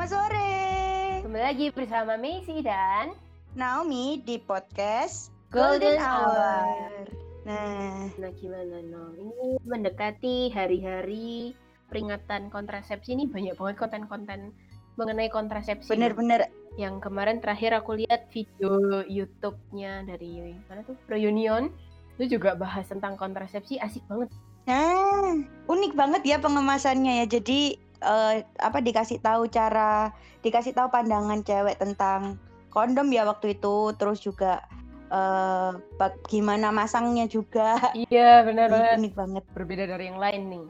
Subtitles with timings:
[0.00, 0.56] Selamat sore.
[1.28, 3.12] Kembali lagi bersama Messi dan
[3.52, 7.04] Naomi di podcast Golden Hour.
[7.44, 9.12] Nah, Nah gimana no?
[9.12, 11.52] Ini mendekati hari-hari
[11.92, 14.56] peringatan kontrasepsi ini banyak banget konten-konten
[14.96, 15.92] mengenai kontrasepsi.
[15.92, 16.48] bener-bener
[16.80, 21.68] Yang kemarin terakhir aku lihat video YouTube-nya dari mana tuh Reunion
[22.16, 24.32] itu juga bahas tentang kontrasepsi asik banget.
[24.64, 27.36] Nah, unik banget ya pengemasannya ya.
[27.36, 32.36] Jadi eh, apa dikasih tahu cara, dikasih tahu pandangan cewek tentang
[32.68, 34.64] kondom ya waktu itu, terus juga
[35.10, 37.76] eh bag- gimana masangnya juga.
[38.08, 38.96] Iya benar banget.
[39.02, 39.42] Unik banget.
[39.52, 40.66] Berbeda dari yang lain nih.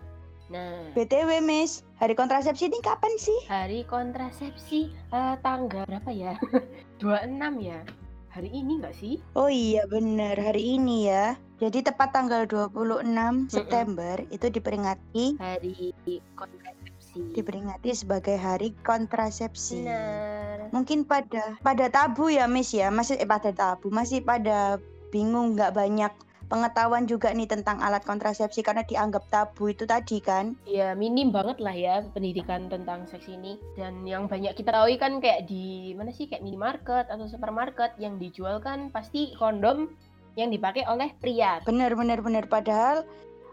[0.50, 3.36] Nah BTW Miss, hari kontrasepsi ini kapan sih?
[3.46, 6.34] hari kontrasepsi eh, tanggal berapa ya?
[7.04, 7.84] 26 ya.
[8.30, 9.18] Hari ini nggak sih?
[9.34, 11.34] Oh iya bener, hari ini ya.
[11.60, 15.92] Jadi tepat tanggal 26 September itu diperingati Hari
[16.38, 16.79] kontrasepsi.
[17.36, 19.84] Diperingati sebagai hari kontrasepsi.
[19.84, 20.72] Benar.
[20.72, 25.74] Mungkin pada pada tabu ya Miss ya, masih eh, pada tabu, masih pada bingung nggak
[25.74, 26.12] banyak
[26.50, 30.58] pengetahuan juga nih tentang alat kontrasepsi karena dianggap tabu itu tadi kan.
[30.66, 35.22] Ya minim banget lah ya pendidikan tentang seks ini dan yang banyak kita tahu kan
[35.22, 39.94] kayak di mana sih kayak minimarket atau supermarket yang dijual kan pasti kondom
[40.34, 41.62] yang dipakai oleh pria.
[41.62, 43.06] Bener bener bener padahal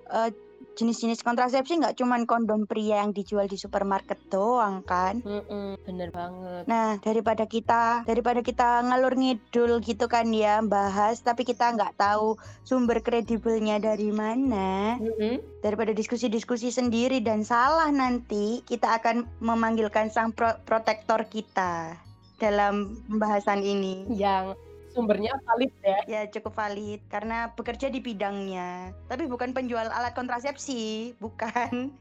[0.09, 0.33] eh,
[0.77, 5.25] jenis-jenis kontrasepsi nggak cuman kondom pria yang dijual di supermarket doang kan.
[5.25, 6.69] Mm-mm, bener banget.
[6.69, 12.37] Nah, daripada kita daripada kita ngalur ngidul gitu kan ya bahas tapi kita nggak tahu
[12.61, 15.41] sumber kredibelnya dari mana, Mm-mm.
[15.65, 21.97] daripada diskusi-diskusi sendiri dan salah nanti, kita akan memanggilkan sang pro- protektor kita
[22.37, 24.05] dalam pembahasan ini.
[24.13, 24.53] Yang
[24.97, 25.99] sumbernya valid ya.
[26.09, 28.89] Ya, cukup valid karena bekerja di bidangnya.
[29.05, 31.93] Tapi bukan penjual alat kontrasepsi, bukan.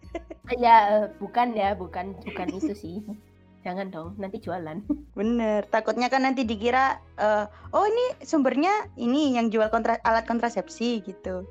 [0.56, 2.96] Ya eh, bukan ya, bukan bukan itu sih.
[3.66, 4.78] Jangan dong, nanti jualan.
[5.12, 7.44] Bener, takutnya kan nanti dikira eh,
[7.76, 11.44] oh ini sumbernya ini yang jual kontra- alat kontrasepsi gitu.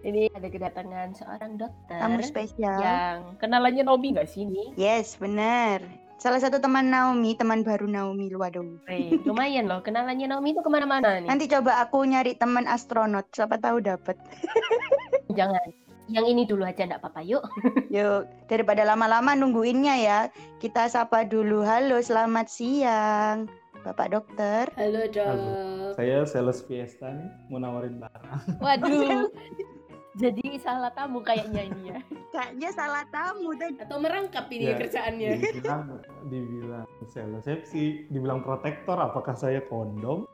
[0.00, 2.80] Ini ada kedatangan seorang dokter Tamu spesial.
[2.80, 4.72] yang kenalannya Nobi nggak sih ini?
[4.76, 5.84] Yes, bener.
[6.20, 8.60] Salah satu teman Naomi, teman baru Naomi, waduh.
[8.92, 11.24] Eh, lumayan loh, kenalannya Naomi itu ke mana-mana nih.
[11.24, 14.20] Nanti coba aku nyari teman astronot, siapa tahu dapat.
[15.38, 15.72] Jangan.
[16.12, 17.40] Yang ini dulu aja enggak apa-apa, yuk.
[17.96, 20.18] Yuk, daripada lama-lama nungguinnya ya,
[20.60, 21.64] kita sapa dulu.
[21.64, 23.48] Halo, selamat siang,
[23.80, 24.68] Bapak Dokter.
[24.76, 25.96] Halo, Halo.
[25.96, 28.60] Saya sales Fiesta nih, mau nawarin barang.
[28.60, 29.32] Waduh.
[30.18, 31.98] Jadi salah tamu kayaknya ini ya.
[32.34, 33.78] Kayaknya salah tamu tadi.
[33.78, 35.30] Atau merangkap ini Ya, kerjaannya.
[35.38, 35.82] Dibilang,
[36.26, 40.26] dibilang sales sepsi, dibilang protektor, apakah saya kondom?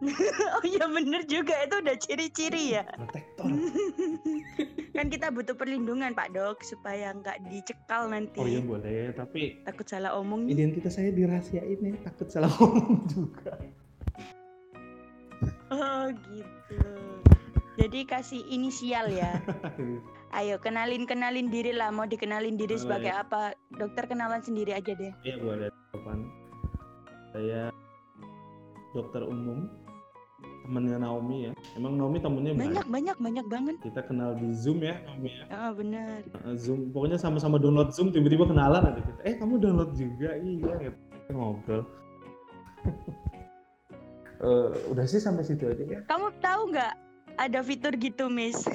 [0.56, 2.88] Oh iya bener juga, itu udah ciri-ciri ya.
[2.88, 3.44] Protektor.
[4.96, 8.40] kan kita butuh perlindungan Pak Dok, supaya nggak dicekal nanti.
[8.40, 10.48] Oh iya boleh, tapi Takut salah omong.
[10.48, 13.52] identitas saya dirahasiain ya, takut salah ngomong juga.
[15.68, 16.80] Oh gitu.
[17.80, 19.40] Jadi kasih inisial ya.
[20.38, 21.88] Ayo kenalin-kenalin diri lah.
[21.88, 22.84] Mau dikenalin diri Boleh.
[22.84, 23.40] sebagai apa?
[23.72, 25.10] Dokter kenalan sendiri aja deh.
[25.20, 26.18] Iya boleh, kapan?
[27.32, 27.72] Saya
[28.92, 29.66] dokter umum,
[30.62, 31.52] temennya Naomi ya.
[31.74, 32.86] Emang Naomi temennya Banyak banyak.
[32.86, 33.74] banyak banyak banget.
[33.80, 35.44] Kita kenal di Zoom ya, Naomi ya.
[35.48, 36.20] Ah benar.
[36.44, 40.74] Uh, Zoom pokoknya sama-sama download Zoom tiba-tiba kenalan aja kita eh kamu download juga iya
[40.78, 41.82] gitu Kita ngobrol
[44.40, 46.96] Eh, udah sih sampai situ aja ya Kamu tahu nggak
[47.40, 48.68] ada fitur gitu, Miss?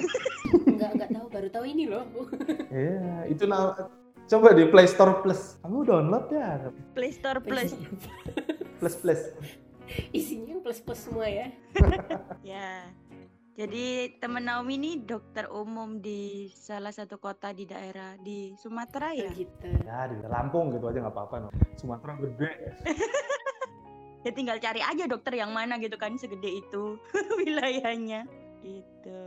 [0.66, 2.04] Enggak enggak tahu, baru tahu ini loh.
[2.74, 3.78] Iya itu nah
[4.26, 6.66] coba di Play Store Plus kamu download ya
[6.98, 7.78] Play Store Plus.
[8.82, 9.22] plus plus
[10.10, 11.46] Isinya yang plus-plus semua ya.
[12.58, 12.90] ya.
[13.56, 19.32] Jadi temen Naomi ini dokter umum di salah satu kota di daerah di Sumatera ya.
[19.32, 19.70] Gitu.
[19.86, 21.48] ya di Lampung gitu aja nggak apa-apa no.
[21.80, 22.50] Sumatera gede
[24.26, 26.98] Ya tinggal cari aja dokter yang mana gitu kan segede itu
[27.40, 28.26] wilayahnya.
[28.60, 29.20] Gitu.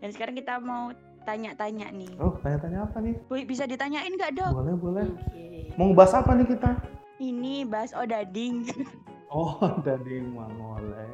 [0.00, 0.90] Dan sekarang kita mau
[1.22, 2.08] tanya-tanya nih.
[2.16, 4.56] oh tanya-tanya apa nih Bu, bisa ditanyain nggak dok?
[4.56, 5.68] boleh boleh Oke.
[5.76, 6.70] mau ngebahas apa nih kita
[7.20, 8.64] Ini bahas odading.
[9.34, 11.12] oh dari boleh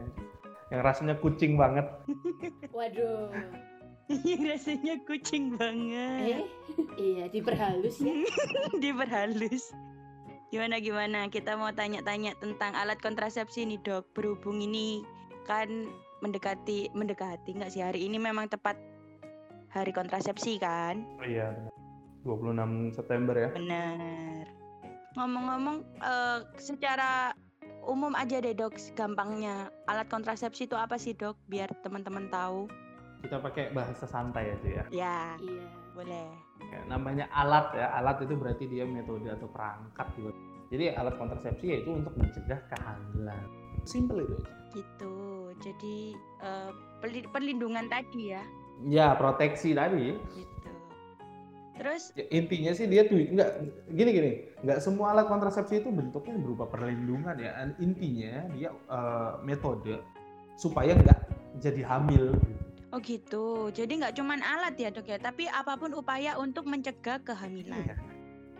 [0.71, 1.87] yang rasanya kucing banget
[2.77, 3.35] Waduh.
[4.07, 6.47] Ini rasanya kucing banget.
[6.47, 6.47] Eh,
[6.95, 8.15] iya diperhalus ya.
[8.83, 9.75] Diperhalus.
[10.55, 11.27] Gimana gimana?
[11.27, 14.07] Kita mau tanya-tanya tentang alat kontrasepsi nih dok.
[14.15, 15.03] Berhubung ini
[15.43, 18.77] kan mendekati mendekati nggak sih hari ini memang tepat
[19.69, 21.05] hari kontrasepsi kan?
[21.21, 21.73] oh iya benar.
[22.27, 24.45] 26 September ya Benar.
[25.15, 27.33] Ngomong-ngomong, eh, secara
[27.83, 31.39] umum aja deh dok, gampangnya alat kontrasepsi itu apa sih dok?
[31.47, 32.67] Biar teman-teman tahu.
[33.17, 35.67] kita pakai bahasa santai aja ya Ya, Iya.
[35.97, 36.29] boleh.
[36.69, 40.31] Ya, namanya alat ya, alat itu berarti dia metode atau perangkat gitu.
[40.69, 43.41] Jadi alat kontrasepsi yaitu untuk mencegah kehamilan.
[43.89, 44.51] Simple itu aja.
[44.77, 45.17] Gitu.
[45.59, 46.13] Jadi
[47.01, 48.43] perli- perlindungan tadi ya.
[48.85, 50.13] Ya, proteksi tadi.
[50.37, 50.71] Gitu.
[51.77, 53.51] Terus Ya, intinya sih dia tuh nggak
[53.93, 54.31] gini gini
[54.65, 60.01] nggak semua alat kontrasepsi itu bentuknya berupa perlindungan ya intinya dia eh, metode
[60.57, 61.21] supaya nggak
[61.61, 62.63] jadi hamil gitu.
[62.93, 63.47] oh gitu.
[63.77, 67.77] Jadi nggak cuman alat ya dok ya, tapi apa pun upaya untuk mencegah kehamilan.
[67.77, 67.97] Iya.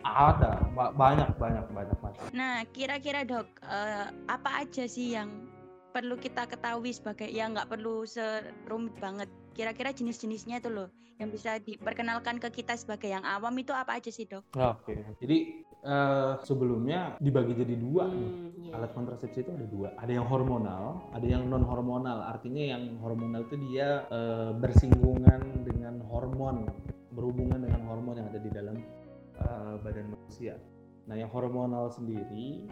[0.05, 5.46] ada ba- banyak banyak banyak macam Nah, kira-kira dok, eh, apa aja sih yang
[5.91, 9.29] perlu kita ketahui sebagai ya nggak perlu serumit banget.
[9.57, 14.13] Kira-kira jenis-jenisnya itu loh yang bisa diperkenalkan ke kita sebagai yang awam itu apa aja
[14.13, 14.45] sih dok?
[14.53, 18.29] oke jadi eh, sebelumnya dibagi jadi dua nih.
[18.29, 18.71] Hmm, iya.
[18.77, 23.41] alat kontrasepsi itu ada dua ada yang hormonal ada yang non hormonal artinya yang hormonal
[23.49, 26.69] itu dia eh, bersinggungan dengan hormon
[27.17, 28.77] berhubungan dengan hormon yang ada di dalam
[29.41, 30.61] eh, badan manusia
[31.09, 32.69] nah yang hormonal sendiri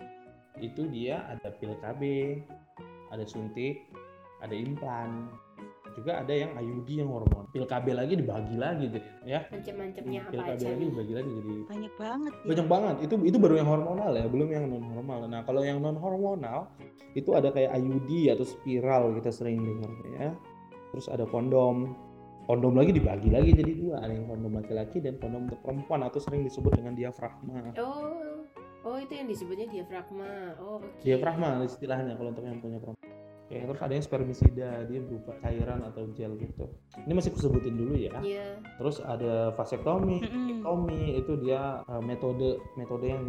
[0.62, 2.02] itu dia ada pil KB
[3.13, 3.90] ada suntik
[4.42, 5.31] ada implan.
[5.96, 7.48] Juga ada yang IUD yang hormon.
[7.56, 9.40] Pil KB lagi dibagi lagi jadi ya.
[9.48, 10.66] Macam-macamnya pil apa KB aja?
[10.68, 10.88] lagi nih?
[10.92, 12.46] dibagi lagi jadi Banyak banget ya.
[12.52, 12.96] banyak banget.
[13.07, 16.68] Itu itu baru yang hormonal ya belum yang non hormonal nah kalau yang non hormonal
[17.16, 20.30] itu ada kayak IUD atau spiral kita sering dengar ya.
[20.92, 21.96] Terus ada kondom.
[22.46, 23.96] Kondom lagi dibagi lagi jadi dua.
[24.06, 27.74] Ada yang kondom laki-laki dan kondom untuk perempuan atau sering disebut dengan diafragma.
[27.81, 28.22] Oh,
[28.86, 30.56] oh itu yang disebutnya diafragma.
[30.62, 31.02] Oh, oke.
[31.02, 33.06] diafragma istilahnya kalau untuk yang punya perempuan
[33.46, 36.66] Oke, terus ada yang spermisida dia berupa cairan atau gel gitu
[37.06, 38.58] ini masih aku sebutin dulu ya Iya.
[38.82, 40.18] terus ada vasektomi.
[40.66, 43.22] Tommy itu dia uh, metode metode yang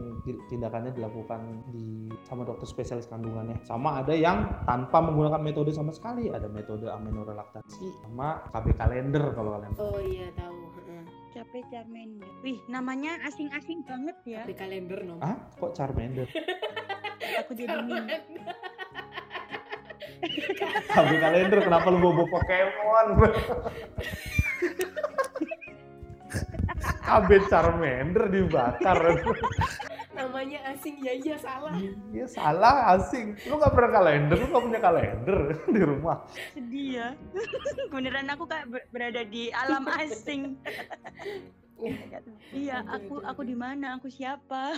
[0.49, 3.61] tindakannya dilakukan di sama dokter spesialis kandungannya.
[3.69, 6.33] Sama ada yang tanpa menggunakan metode sama sekali.
[6.33, 9.73] Ada metode amenorelaktasi sama KB kalender kalau kalian.
[9.77, 10.57] Oh iya tahu.
[11.37, 12.25] Capek Charmander.
[12.41, 14.41] Wih, namanya asing-asing banget ya.
[14.49, 15.21] Di kalender nom.
[15.21, 16.25] Ah, kok Charmander?
[17.45, 17.77] Aku jadi.
[20.89, 23.21] KB kalender kenapa lu bobo Pokemon?
[27.05, 29.21] KB Charmander dibakar.
[30.17, 31.77] Namanya asing ya iya salah.
[32.09, 33.37] Iya salah asing.
[33.45, 35.39] Lu gak pernah kalender, lu gak punya kalender
[35.77, 36.17] di rumah.
[36.57, 37.09] Sedih ya.
[37.93, 40.57] Beneran aku kayak ber- berada di alam asing.
[42.51, 44.01] iya, aku aku di mana?
[44.01, 44.73] Aku siapa?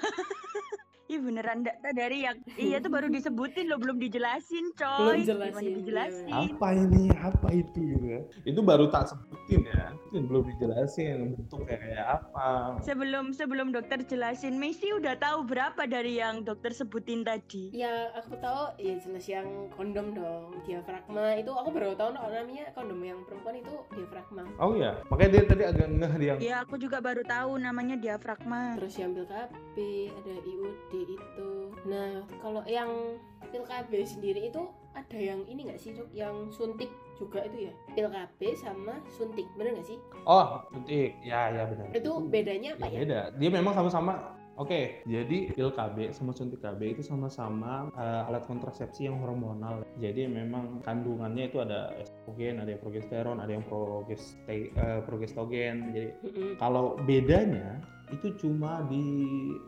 [1.09, 5.25] Ih beneran ndak tahu dari yang iya tuh baru disebutin loh belum dijelasin coy.
[5.25, 6.29] Belum jelasin, Gimana dijelasin?
[6.29, 8.21] apa ini apa itu gitu ya.
[8.45, 14.61] itu baru tak sebutin ya Itu belum dijelasin bentuknya kayak apa Sebelum sebelum dokter jelasin,
[14.61, 17.73] Messi udah tahu berapa dari yang dokter sebutin tadi?
[17.73, 20.61] Ya aku tahu ya jelas yang kondom dong.
[20.69, 24.45] Diafragma itu aku baru tahu no, namanya kondom yang perempuan itu diafragma.
[24.61, 28.77] oh iya makanya dia tadi agak ngeh dia Iya, aku juga baru tahu namanya diafragma.
[28.77, 29.77] Terus yang pil KB,
[30.13, 31.51] ada IUD itu.
[31.87, 33.21] Nah, kalau yang
[33.55, 34.67] pil KB sendiri itu
[34.97, 36.11] ada yang ini nggak sih dok?
[36.11, 37.73] Yang suntik juga itu ya?
[37.95, 39.99] Pil KB sama suntik, bener nggak sih?
[40.29, 42.99] oh suntik ya ya benar Itu bedanya apa ya ya?
[43.03, 48.43] beda dia memang sama-sama Oke, jadi pil KB sama suntik KB itu sama-sama eh, alat
[48.43, 49.87] kontrasepsi yang hormonal.
[50.03, 55.95] Jadi memang kandungannya itu ada estrogen, ada yang progesteron, ada yang progeste, eh, progesterogen.
[55.95, 56.11] Jadi.
[56.59, 57.79] Kalau bedanya
[58.09, 59.05] itu cuma di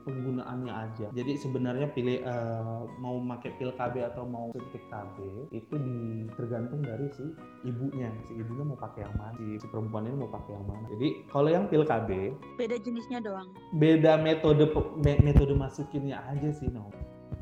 [0.05, 1.07] penggunaannya aja.
[1.13, 5.17] Jadi sebenarnya pilih eh, mau pakai pil KB atau mau suntik KB
[5.53, 5.99] itu di,
[6.37, 7.25] tergantung dari si
[7.65, 8.09] ibunya.
[8.25, 10.87] Si ibunya mau pakai yang mana, si, si perempuan ini mau pakai yang mana.
[10.97, 12.11] Jadi kalau yang pil KB
[12.57, 13.49] Beda jenisnya doang.
[13.77, 14.65] beda metode
[15.01, 16.89] me- metode masukinnya aja sih no.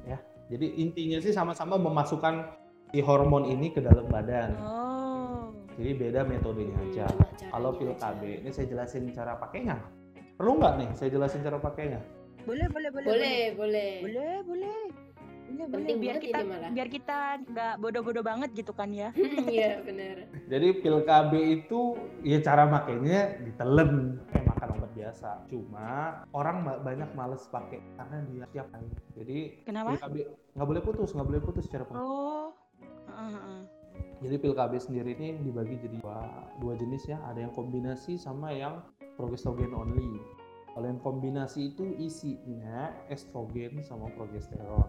[0.06, 0.18] Ya.
[0.50, 2.54] Jadi intinya sih sama-sama memasukkan
[2.90, 4.56] si hormon ini ke dalam badan.
[4.58, 5.52] Oh.
[5.78, 7.06] Jadi beda metodenya aja.
[7.06, 7.92] cuma caranya Kalau pil.
[7.94, 9.78] KB ini saya jelasin cara pakainya.
[10.38, 11.98] Perlu nggak nih saya jelasin cara pakainya?
[12.46, 13.10] Boleh, boleh, boleh.
[13.10, 13.92] Boleh, boleh.
[14.00, 14.78] Boleh, boleh.
[15.48, 15.74] Boleh, boleh.
[15.74, 16.70] Penting Biar kita ini malah.
[16.70, 19.10] biar kita nggak bodoh-bodoh banget gitu kan ya.
[19.50, 20.30] Iya, bener.
[20.46, 21.80] Jadi pil KB itu
[22.22, 25.30] ya cara makainya ditelen kayak makan obat biasa.
[25.50, 25.88] Cuma
[26.30, 28.86] orang banyak males pakai karena dia tiap hari.
[29.18, 29.90] Jadi Kenapa?
[29.90, 30.14] pil KB
[30.54, 32.54] nggak boleh putus, nggak boleh putus secara pem- Oh.
[33.08, 33.60] Heeh, heeh.
[34.20, 36.22] Jadi pil KB sendiri ini dibagi jadi dua,
[36.60, 37.18] dua jenis ya.
[37.26, 38.78] Ada yang kombinasi sama yang
[39.18, 40.22] progesterogen only.
[40.72, 44.86] Kalau yang kombinasi itu isinya estrogen sama progesteron.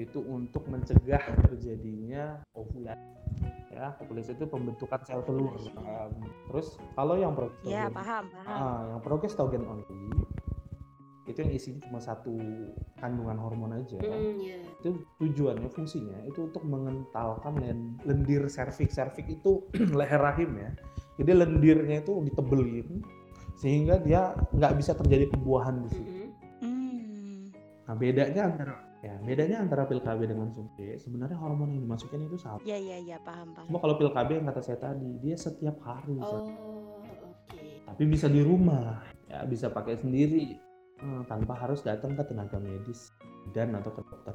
[0.00, 3.04] Itu untuk mencegah terjadinya ovulasi.
[3.68, 5.52] Ya, ovulasi itu pembentukan sel telur.
[5.76, 8.48] Um, terus kalau yang progesterogen Ya, paham, paham.
[8.48, 10.00] Ah, yang progesterogen only
[11.22, 12.34] itu yang isinya cuma satu
[12.98, 14.58] kandungan hormon aja Mm, iya.
[14.82, 19.62] itu tujuannya fungsinya itu untuk mengentalkan len- lendir serviks serviks itu
[19.98, 20.70] leher rahim ya
[21.22, 23.06] jadi lendirnya itu ditebelin
[23.62, 26.12] sehingga dia nggak bisa terjadi pembuahan di situ.
[26.58, 27.54] Hmm.
[27.86, 28.74] Nah bedanya antara
[29.06, 32.58] ya bedanya antara pil KB dengan suntik sebenarnya hormon yang dimasukin itu sama.
[32.66, 33.70] Ya ya ya paham paham.
[33.70, 36.18] Cuma kalau pil KB yang kata saya tadi dia setiap hari.
[36.18, 36.50] Oh,
[37.06, 37.62] oke.
[37.86, 38.98] tapi bisa di rumah,
[39.30, 40.58] ya bisa pakai sendiri
[40.98, 43.14] eh, tanpa harus datang ke tenaga medis
[43.54, 44.34] dan atau ke dokter.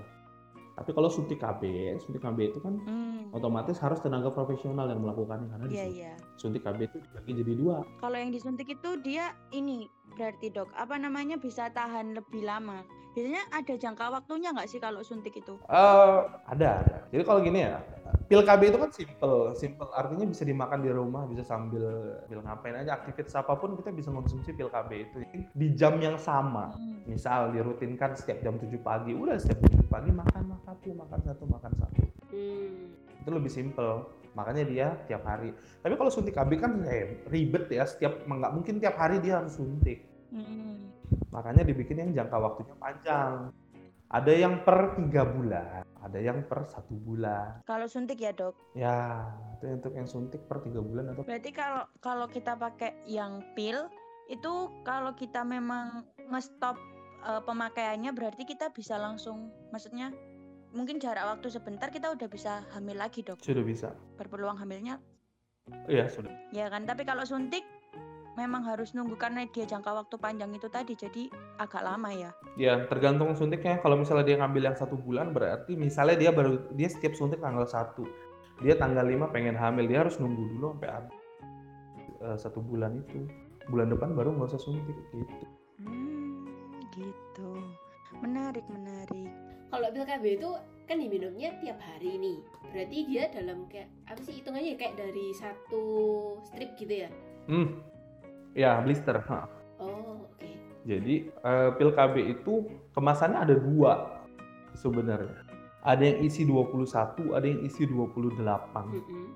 [0.77, 1.61] Tapi kalau suntik KB,
[1.97, 3.33] suntik KB itu kan Hmm.
[3.33, 6.13] otomatis harus tenaga profesional yang melakukannya karena di Iya suntik- iya.
[6.37, 7.77] suntik KB itu dibagi jadi dua.
[7.97, 12.85] Kalau yang disuntik itu dia ini berarti dok apa namanya bisa tahan lebih lama.
[13.11, 15.57] Biasanya ada jangka waktunya nggak sih kalau suntik itu?
[15.65, 16.97] Eh, ada, ada.
[17.09, 17.81] Jadi kalau gini ya,
[18.29, 21.81] pil KB itu kan simple, simple artinya bisa dimakan di rumah, bisa sambil
[22.21, 25.17] sambil ngapain aja aktivitas apa pun kita bisa konsumsi pil KB itu
[25.49, 26.77] di jam yang sama.
[26.77, 27.01] Hmm.
[27.09, 31.19] Misal dirutinkan setiap jam 7 pagi, udah setiap jam 7 pagi makan makan satu, makan
[31.25, 32.01] satu, makan satu.
[32.29, 32.93] Hmm.
[33.25, 34.05] Itu lebih simple.
[34.37, 35.49] Makanya dia tiap hari.
[35.81, 39.57] Tapi kalau suntik KB kan eh, ribet ya, setiap nggak mungkin tiap hari dia harus
[39.57, 40.05] suntik.
[40.29, 40.93] Hmm.
[41.33, 43.49] Makanya dibikin yang jangka waktunya panjang.
[44.07, 47.65] Ada yang per tiga bulan, ada yang per satu bulan.
[47.65, 48.55] Kalau suntik ya dok.
[48.77, 49.27] Ya,
[49.57, 53.89] itu untuk yang suntik per tiga bulan atau Berarti kalau kalau kita pakai yang pil
[54.29, 56.79] itu kalau kita memang ngestop
[57.27, 60.15] eh, pemakaiannya berarti kita bisa langsung maksudnya
[60.71, 63.39] mungkin jarak waktu sebentar kita udah bisa hamil lagi dok.
[63.43, 63.91] sudah bisa.
[64.19, 64.99] Berpeluang hamilnya
[65.91, 66.31] Iya sudah.
[66.55, 66.87] ya kan.
[66.87, 67.63] Tapi kalau suntik
[68.37, 72.31] memang harus nunggu karena dia jangka waktu panjang itu tadi jadi agak lama ya.
[72.55, 73.81] Ya tergantung suntiknya.
[73.81, 77.65] Kalau misalnya dia ngambil yang satu bulan, berarti misalnya dia baru dia setiap suntik tanggal
[77.65, 78.05] satu,
[78.61, 81.17] dia tanggal 5 pengen hamil, dia harus nunggu dulu sampai habis
[82.21, 83.25] eh, satu bulan itu.
[83.67, 85.25] Bulan depan baru nggak usah suntik gitu.
[86.97, 87.51] Hmm, gitu.
[88.25, 89.29] Menarik, menarik.
[89.69, 90.49] Kalau pil KB itu
[90.89, 92.37] kan diminumnya tiap hari nih.
[92.73, 95.83] Berarti dia dalam kayak apa sih hitungannya kayak dari satu
[96.41, 97.09] strip gitu ya?
[97.45, 97.77] Hmm,
[98.57, 99.21] ya blister.
[99.29, 99.45] ha.
[99.77, 100.49] Oh, oke.
[100.87, 104.23] Jadi eh, pil KB itu kemasannya ada dua
[104.73, 105.45] sebenarnya.
[105.87, 108.33] Ada yang isi 21, ada yang isi 28.
[108.33, 109.27] Mm-mm.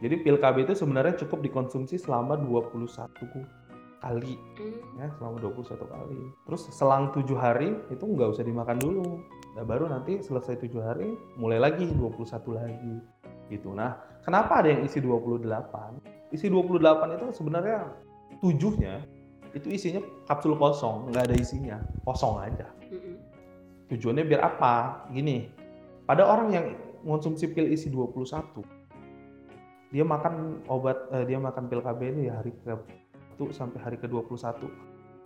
[0.00, 3.59] Jadi pil KB itu sebenarnya cukup dikonsumsi selama 21
[4.00, 4.98] kali Hmm.
[4.98, 6.20] ya selama 21 kali.
[6.48, 9.20] Terus selang tujuh hari itu nggak usah dimakan dulu.
[9.54, 12.96] Nah, baru nanti selesai tujuh hari mulai lagi 21 lagi
[13.52, 13.76] gitu.
[13.76, 16.00] Nah, kenapa ada yang isi 28?
[16.32, 17.78] Isi 28 itu sebenarnya
[18.40, 19.04] tujuhnya
[19.50, 21.76] itu isinya kapsul kosong, nggak ada isinya,
[22.06, 22.70] kosong aja.
[22.86, 23.18] Mm-mm.
[23.90, 25.04] Tujuannya biar apa?
[25.10, 25.50] Gini,
[26.06, 26.66] pada orang yang
[27.02, 28.62] mengonsumsi pil isi 21,
[29.90, 32.99] dia makan obat, eh, dia makan pil KB ini ya hari ke 1
[33.48, 34.68] sampai hari ke-21.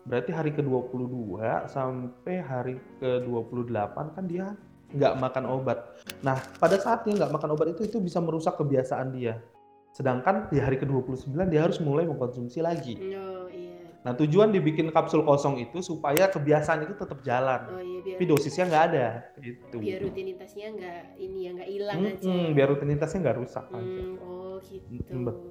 [0.05, 4.55] Berarti hari ke-22 sampai hari ke-28 kan dia
[4.95, 5.99] nggak makan obat.
[6.23, 9.43] Nah, pada saat dia nggak makan obat itu, itu bisa merusak kebiasaan dia.
[9.91, 12.95] Sedangkan di hari ke-29 dia harus mulai mengkonsumsi lagi.
[13.01, 13.81] Oh iya.
[14.05, 18.25] Nah, tujuan dibikin kapsul kosong itu supaya kebiasaan itu tetap jalan Oh iya biar tapi
[18.29, 19.07] dosisnya nggak ada
[19.41, 22.53] gitu biar rutinitasnya nggak ini ya nggak hilang Mm-mm, aja.
[22.53, 25.09] biar rutinitasnya nggak rusak aja Hmm, oh gitu.
[25.09, 25.43] Mm, bet-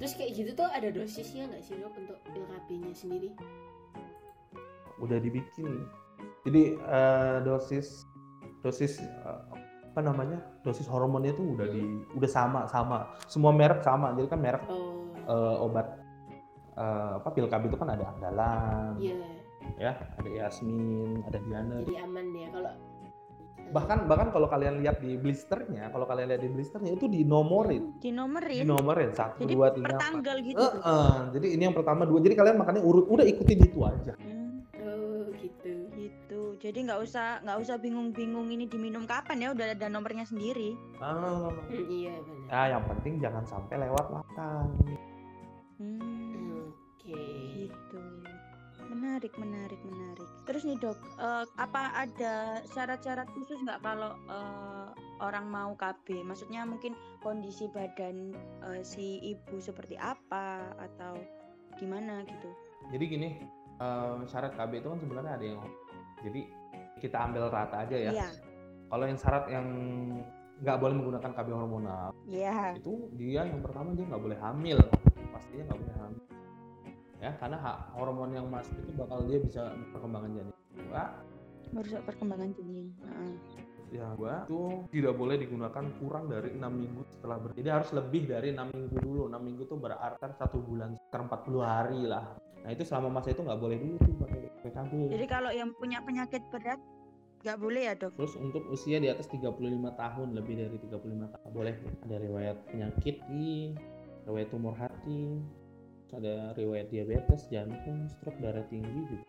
[0.00, 3.30] Terus kayak gitu tuh ada dosisnya nggak sih dok untuk pil KB-nya sendiri?
[5.00, 5.88] udah dibikin.
[6.44, 8.04] Jadi eh, dosis
[8.60, 9.40] dosis eh,
[9.90, 11.82] apa namanya dosis hormonnya tuh udah di
[12.14, 13.16] udah sama sama.
[13.26, 14.12] Semua merek sama.
[14.14, 15.08] Jadi kan merek Oh.
[15.16, 15.88] eh, obat
[16.76, 19.16] eh, apa pil KB itu kan ada andalan iya.
[19.80, 21.80] ya ada Yasmin ada Diana.
[21.84, 22.48] Jadi aman ya.
[22.52, 22.72] Kalau
[23.70, 28.66] bahkan bahkan kalau kalian lihat di blisternya kalau kalian lihat di blisternya itu dinomorin Dinomerin.
[28.66, 30.58] dinomorin satu Jadi dua tiga empat tanggal gitu.
[30.58, 32.18] Eh, eh, jadi ini yang pertama dua.
[32.18, 34.12] Jadi kalian makannya urut, udah ikutin itu aja.
[34.18, 35.74] Hmm, oh gitu.
[35.94, 36.40] gitu.
[36.58, 40.74] Jadi nggak usah nggak usah bingung-bingung ini diminum kapan ya udah ada nomornya sendiri.
[40.98, 42.50] Ah, Hmm, iya benar.
[42.50, 44.66] ah, yang penting jangan sampai lewat makan.
[45.78, 47.22] Hmm, Oke.
[47.64, 48.02] gitu.
[49.10, 50.28] Menarik, menarik, menarik.
[50.46, 54.86] Terus nih dok, eh, apa ada syarat-syarat khusus nggak kalau eh,
[55.18, 56.22] orang mau KB?
[56.22, 58.30] Maksudnya mungkin kondisi badan
[58.70, 61.18] eh, si ibu seperti apa atau
[61.74, 62.54] gimana gitu?
[62.94, 63.28] Jadi gini,
[63.82, 65.60] eh, syarat KB itu kan sebenarnya ada yang
[66.22, 66.40] jadi
[67.02, 68.12] kita ambil rata aja ya.
[68.14, 68.28] Iya,
[68.94, 69.66] Kalau yang syarat yang
[70.62, 72.76] nggak boleh menggunakan KB hormonal iya.
[72.78, 74.78] itu dia yang pertama dia nggak boleh hamil,
[75.34, 76.29] pastinya nggak boleh hamil.
[77.20, 80.56] Ya, karena hak hormon yang masuk itu bakal dia bisa perkembangan janin.
[80.72, 81.04] Dua,
[81.70, 82.90] Merusak perkembangan janin.
[83.04, 83.32] Heeh.
[83.90, 88.30] yang dua itu tidak boleh digunakan kurang dari enam minggu setelah ber jadi harus lebih
[88.30, 92.70] dari enam minggu dulu enam minggu itu berarti satu bulan sekitar 40 hari lah nah
[92.70, 96.38] itu selama masa itu nggak boleh dulu tuh pakai PKB Jadi kalau yang punya penyakit
[96.54, 96.78] berat
[97.42, 98.14] nggak boleh ya dok?
[98.14, 99.58] terus untuk usia di atas 35
[99.98, 101.74] tahun lebih dari 35 tahun boleh
[102.06, 103.74] ada riwayat penyakit di
[104.22, 105.42] riwayat tumor hati
[106.14, 109.26] ada riwayat diabetes, jantung, stroke, darah tinggi juga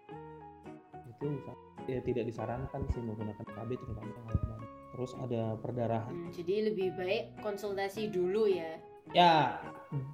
[1.22, 1.38] itu
[1.90, 4.62] ya tidak disarankan sih menggunakan KB terutama yang hormon.
[4.92, 6.12] Terus ada perdarahan.
[6.12, 8.78] Hmm, jadi lebih baik konsultasi dulu ya.
[9.12, 9.60] Ya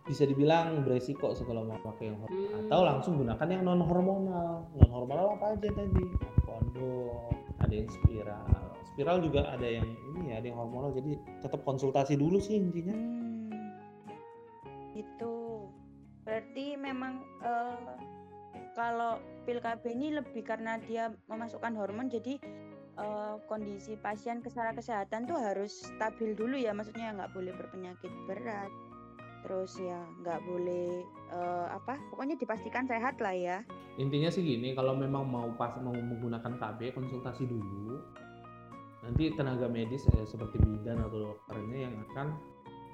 [0.08, 2.66] bisa dibilang beresiko sih kalau mau pakai yang hormonal Hmm.
[2.72, 4.68] atau langsung gunakan yang non hormonal.
[4.80, 6.04] Non hormonal apa aja tadi?
[6.46, 8.48] Kondom, ada yang spiral.
[8.96, 10.96] Spiral juga ada yang ini ya, ada yang hormonal.
[10.96, 12.96] Jadi tetap konsultasi dulu sih intinya.
[12.96, 13.52] Hmm,
[14.98, 15.37] itu
[16.38, 17.98] berarti memang eh,
[18.78, 19.18] kalau
[19.50, 22.38] pil KB ini lebih karena dia memasukkan hormon jadi
[23.02, 28.70] eh, kondisi pasien secara kesehatan tuh harus stabil dulu ya maksudnya nggak boleh berpenyakit berat
[29.42, 31.02] terus ya nggak boleh
[31.34, 33.66] eh, apa pokoknya dipastikan sehat lah ya
[33.98, 37.98] Intinya sih gini, kalau memang mau pas mau menggunakan KB konsultasi dulu.
[39.02, 42.38] Nanti tenaga medis eh, seperti bidan atau dokternya yang akan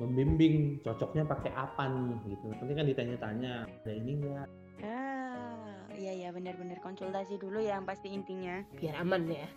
[0.04, 2.46] membimbing cocoknya pakai apa nih gitu.
[2.52, 4.48] Nanti kan ditanya-tanya, ada ini enggak?
[4.84, 9.48] ah iya ya benar-benar konsultasi dulu ya yang pasti intinya Biar aman ya.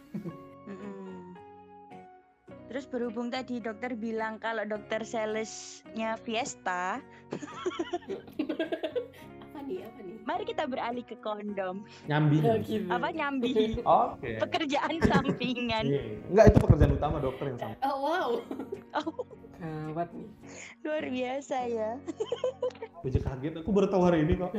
[2.66, 6.98] Terus berhubung tadi dokter bilang kalau dokter salesnya Fiesta,
[9.46, 9.86] apa nih?
[9.86, 10.16] Apa nih?
[10.26, 11.86] mari kita beralih ke kondom.
[12.10, 12.42] Nyambi.
[12.66, 12.90] gitu.
[12.90, 13.78] Apa nyambi?
[13.86, 14.42] Oke.
[14.42, 15.86] Pekerjaan sampingan.
[15.86, 16.02] Iya.
[16.26, 17.74] Enggak itu pekerjaan utama dokter yang sama.
[17.86, 18.28] Oh wow.
[18.96, 19.12] Oh,
[19.56, 20.28] Gawat nih.
[20.82, 21.90] luar biasa ya.
[23.06, 24.50] Juga kaget, aku baru tahu hari ini kok.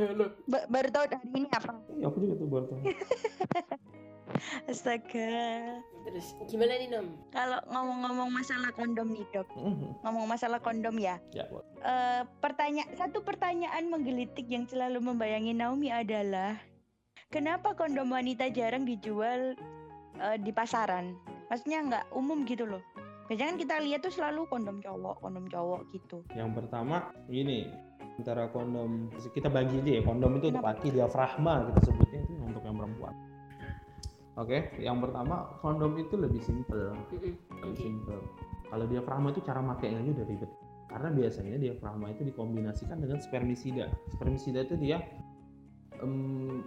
[0.44, 1.72] Ba- baru tahu hari ini apa?
[1.90, 2.80] Iya, aku juga tuh baru tahu.
[4.68, 5.32] Astaga.
[6.04, 7.06] Terus gimana nih Nom?
[7.30, 10.04] Kalau ngomong-ngomong masalah kondom nih dok, Mhm.
[10.04, 11.16] ngomong masalah kondom ya.
[11.30, 11.64] ya, boleh.
[11.78, 16.60] Eh pertanyaan satu pertanyaan menggelitik yang selalu membayangi Naomi adalah
[17.28, 19.56] kenapa kondom wanita jarang dijual
[20.16, 21.16] eh, di pasaran?
[21.48, 22.84] Maksudnya nggak umum gitu loh.
[23.28, 26.24] Biasanya kan kita lihat tuh selalu kondom cowok, kondom cowok gitu.
[26.32, 27.68] Yang pertama gini,
[28.16, 32.62] antara kondom kita bagi aja ya, kondom itu untuk laki diafragma kita sebutnya itu untuk
[32.64, 33.14] yang perempuan.
[34.38, 37.36] Oke, yang pertama kondom itu lebih simpel, Mm-mm.
[37.68, 38.18] lebih simpel.
[38.72, 40.50] Kalau diafragma itu cara makainya aja udah ribet.
[40.88, 43.92] Karena biasanya diafragma itu dikombinasikan dengan spermisida.
[44.16, 45.04] Spermisida itu dia
[46.00, 46.64] em,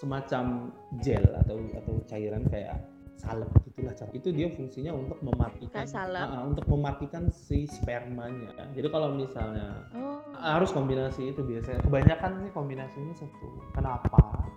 [0.00, 2.82] semacam gel atau atau cairan kayak
[3.20, 4.10] salep itulah cara.
[4.16, 5.84] Itu dia fungsinya untuk mematikan
[6.16, 8.72] ah, untuk mematikan si spermanya.
[8.72, 10.24] Jadi kalau misalnya Oh.
[10.40, 11.84] harus kombinasi itu biasanya.
[11.84, 13.48] Kebanyakan sih kombinasinya satu.
[13.76, 14.48] Kenapa?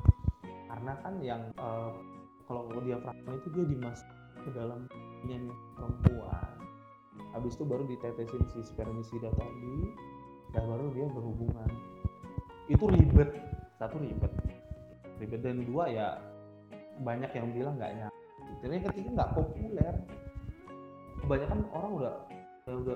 [0.72, 1.92] Karena kan yang eh,
[2.48, 4.08] kalau diafragma itu dia dimasuk
[4.48, 4.88] ke dalam
[5.28, 6.56] ininya perempuan.
[7.36, 9.78] Habis itu baru ditetesin si spermisida tadi
[10.56, 11.70] dan baru dia berhubungan.
[12.72, 13.32] Itu ribet.
[13.76, 14.32] Satu ribet.
[15.20, 16.08] Ribet dan dua ya
[17.02, 18.23] banyak yang bilang nggak nyampe
[18.64, 19.94] dan yang ketiga nggak populer
[21.20, 22.14] kebanyakan orang udah
[22.64, 22.96] udah, udah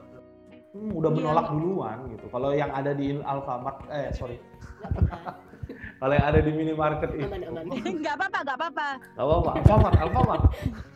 [0.72, 1.18] hmm, udah Iya.
[1.20, 2.26] menolak duluan gitu.
[2.32, 4.40] Kalau yang ada di Alfamart, eh sorry,
[4.80, 5.36] Nggak
[6.00, 7.64] kalau yang ada di minimarket itu, Aman aman.
[8.00, 8.88] nggak apa-apa, nggak apa-apa.
[9.12, 10.44] Gak apa-apa, Alfamart, Alfamart,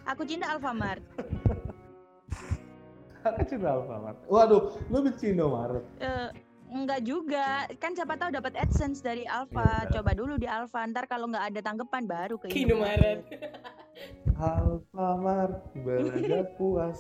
[0.08, 1.04] Aku cinta Alfamart.
[3.28, 4.18] aku cinta Alfamart.
[4.28, 5.84] Waduh, lu benci Indomaret.
[6.00, 6.30] Eh,
[6.72, 9.88] enggak juga, kan siapa tahu dapat AdSense dari Alfa.
[9.88, 10.00] Iya.
[10.00, 13.20] Coba dulu di Alfa, ntar kalau nggak ada tanggapan baru ke Ke Indomaret.
[14.36, 17.00] Alfamart, belajar puas.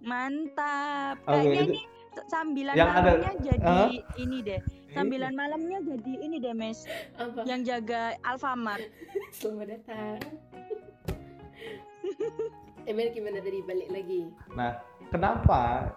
[0.00, 1.20] Mantap.
[1.22, 1.80] Oke, Kayaknya itu- ini
[2.24, 3.88] sambilan Yang ada- malamnya jadi Hah?
[4.16, 4.60] ini deh.
[4.88, 6.78] Sambilan malamnya jadi ini deh, Mes.
[7.14, 7.44] Apa?
[7.44, 8.84] Yang jaga Alfamart.
[9.30, 10.16] Selamat datang.
[12.86, 14.20] Emel gimana tadi balik lagi?
[14.54, 15.90] Nah, kenapa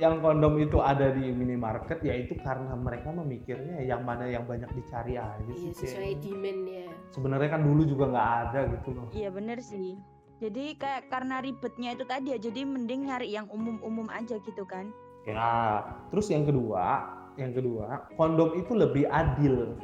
[0.00, 2.00] yang kondom itu ada di minimarket?
[2.00, 5.72] Yaitu karena mereka memikirnya yang mana yang banyak dicari aja sih.
[5.72, 6.22] Iya sesuai kayaknya.
[6.24, 6.86] demand ya.
[7.12, 9.06] Sebenarnya kan dulu juga nggak ada gitu loh.
[9.12, 9.96] Iya bener sih.
[10.42, 14.90] Jadi kayak karena ribetnya itu tadi ya, jadi mending nyari yang umum-umum aja gitu kan.
[15.22, 17.06] Ya, terus yang kedua,
[17.38, 19.78] yang kedua, kondom itu lebih adil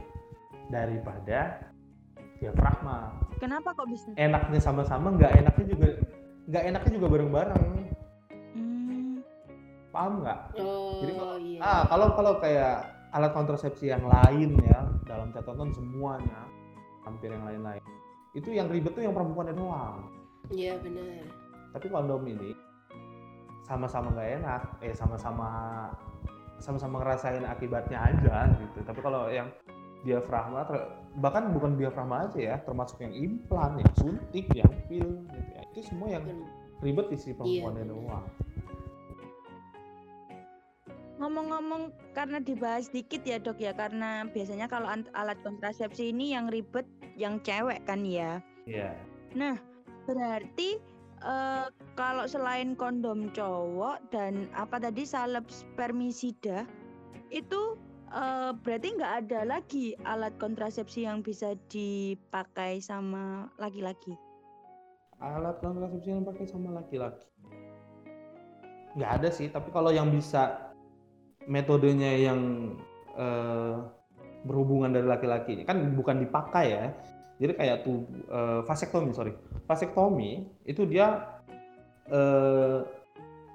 [0.67, 1.71] daripada
[2.43, 3.15] diafragma.
[3.39, 4.11] Kenapa kok bisa?
[4.19, 5.89] Enaknya sama-sama, nggak enaknya juga
[6.51, 7.88] nggak enaknya juga bareng-bareng.
[9.89, 10.39] Paham nggak?
[10.61, 11.59] Oh Jadi kalau- iya.
[11.65, 12.77] Ah, kalau kalau kayak
[13.09, 16.45] alat kontrasepsi yang lain ya, dalam catatan semuanya,
[17.09, 17.81] hampir yang lain-lain.
[18.37, 20.13] Itu yang ribet tuh yang perempuannya doang.
[20.53, 21.25] Iya benar.
[21.73, 22.53] Tapi kondom ini
[23.65, 25.49] sama-sama nggak enak, eh sama-sama
[26.59, 28.79] sama-sama ngerasain akibatnya aja gitu.
[28.85, 29.49] Tapi kalau yang
[30.03, 30.63] diafragma,
[31.19, 35.63] bahkan bukan diafragma aja ya, termasuk yang implan, yang suntik, yang pil, gitu ya.
[35.75, 36.23] itu semua yang
[36.83, 37.95] ribet di si perempuannya benar.
[37.95, 38.25] doang.
[41.19, 46.87] Ngomong-ngomong karena dibahas dikit ya dok ya, karena biasanya kalau alat kontrasepsi ini yang ribet
[47.19, 48.39] yang cewek kan ya.
[48.71, 48.95] Iya.
[50.07, 50.79] Berarti
[51.21, 51.67] eh,
[51.99, 56.63] kalau selain kondom cowok dan apa tadi salep spermisida
[57.35, 57.75] itu
[58.15, 64.15] eh, berarti nggak ada lagi alat kontrasepsi yang bisa dipakai sama laki-laki.
[65.19, 67.27] Alat kontrasepsi yang pakai sama laki-laki.
[68.95, 70.68] Nggak ada sih, tapi kalau yang bisa
[71.49, 72.41] metodenya yang
[73.17, 73.77] eh,
[74.45, 76.87] berhubungan dari laki-laki kan bukan dipakai ya.
[77.39, 79.33] Jadi kayak tuh eh, vasektomi, sorry.
[79.65, 81.41] Vasektomi itu dia
[82.13, 82.85] eh,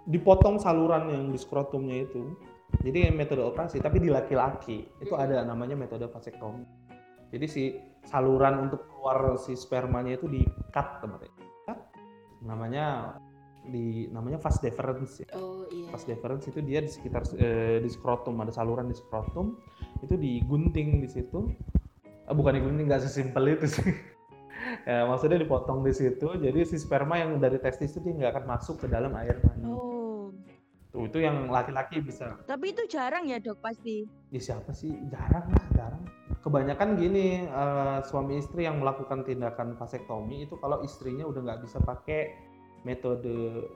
[0.09, 2.33] dipotong saluran yang di skrotumnya itu.
[2.81, 6.65] Jadi metode operasi, tapi di laki-laki itu ada namanya metode vasektomi.
[7.29, 7.63] Jadi si
[8.05, 10.41] saluran untuk keluar si spermanya itu di
[10.73, 11.77] cut teman-teman.
[12.43, 13.15] Namanya
[13.67, 15.29] di namanya vas deferens ya.
[15.39, 15.87] Oh iya.
[15.91, 19.55] Vas deferens itu dia di sekitar eh, di skrotum ada saluran di skrotum
[20.03, 21.47] itu digunting di situ.
[22.27, 23.87] Ah, bukan digunting nggak sesimpel itu sih.
[24.89, 28.45] ya, maksudnya dipotong di situ jadi si sperma yang dari testis itu dia nggak akan
[28.47, 29.67] masuk ke dalam air mani.
[29.71, 30.31] Oh,
[30.93, 32.37] Tuh, itu yang laki-laki bisa.
[32.45, 34.05] tapi itu jarang ya dok pasti.
[34.29, 34.93] Ya siapa sih?
[35.09, 36.03] Jarang lah, jarang.
[36.43, 41.79] Kebanyakan gini eh, suami istri yang melakukan tindakan vasektomi itu kalau istrinya udah nggak bisa
[41.81, 42.52] pakai
[42.83, 43.67] metode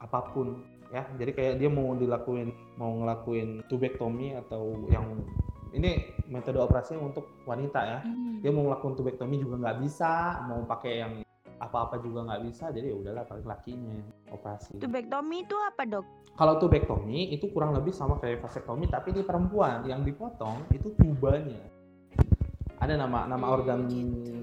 [0.00, 1.04] apa pun ya.
[1.16, 5.24] Jadi kayak dia mau dilakuin mau ngelakuin tubektomi atau yang
[5.70, 7.98] ini metode operasinya untuk wanita ya.
[8.02, 8.42] Hmm.
[8.42, 11.12] Dia mau ngelakuin tubektomi juga nggak bisa, mau pakai yang
[11.60, 12.74] apa-apa juga nggak bisa.
[12.74, 13.96] Jadi ya udahlah paling lakinya
[14.34, 14.80] operasi.
[14.82, 16.06] Tubektomi itu apa dok?
[16.34, 21.60] Kalau tubektomi itu kurang lebih sama kayak vasektomi tapi di perempuan yang dipotong itu tubanya.
[22.80, 23.84] Ada nama nama organ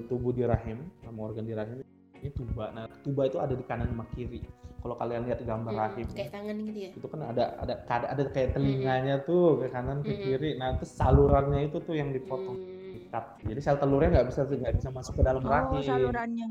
[0.05, 1.81] tubuh di rahim, nama organ di rahim
[2.27, 2.65] ini tuba.
[2.75, 4.43] Nah, tuba itu ada di kanan sama kiri.
[4.77, 6.89] Kalau kalian lihat gambar Hmm, rahim kayak tangan gitu ya.
[6.93, 10.23] itu kan ada ada ada, ada kayak telinganya tuh ke kanan ke Mm-mm.
[10.27, 10.49] kiri.
[10.55, 12.55] Nah, terus salurannya itu tuh yang dipotong.
[12.55, 12.93] Hmm.
[12.93, 13.25] Dikat.
[13.41, 15.81] Jadi sel telurnya nggak bisa nggak bisa masuk ke dalam Oh, rahim.
[15.81, 16.49] salurannya.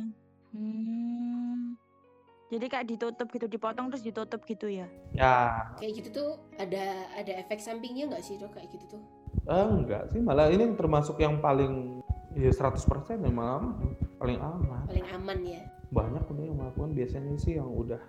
[0.50, 1.76] Hmm.
[2.46, 4.86] Jadi kayak ditutup gitu, dipotong terus ditutup gitu ya?
[5.10, 9.02] Ya, Kayak gitu tuh ada ada efek sampingnya nggak sih dok kayak gitu tuh?
[9.46, 11.98] Eh, enggak sih, malah ini termasuk yang paling
[12.38, 13.66] ya 100% ya malah
[14.16, 14.84] paling aman.
[14.86, 15.62] Paling aman ya.
[15.88, 18.00] Banyak udah yang melakukan biasanya sih yang udah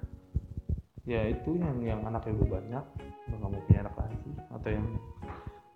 [1.04, 2.84] ya itu yang yang anaknya udah banyak
[3.26, 4.88] udah nggak mau punya anak lagi atau yang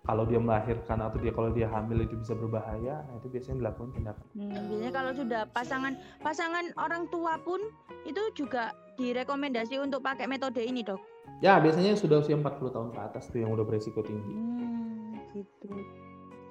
[0.02, 3.90] kalau dia melahirkan atau dia kalau dia hamil itu bisa berbahaya nah itu biasanya dilakukan
[3.94, 7.64] tindakan Hmm, biasanya kalau sudah pasangan pasangan orang tua pun
[8.04, 11.00] itu juga direkomendasi untuk pakai metode ini dok.
[11.40, 15.72] ya biasanya sudah usia 40 tahun ke atas tuh yang udah beresiko tinggi Hmm, gitu.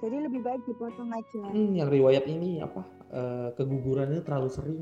[0.02, 1.42] Jadi lebih baik dipotong aja.
[1.46, 4.82] hmm, yang riwayat ini apa eh, kegugurannya terlalu sering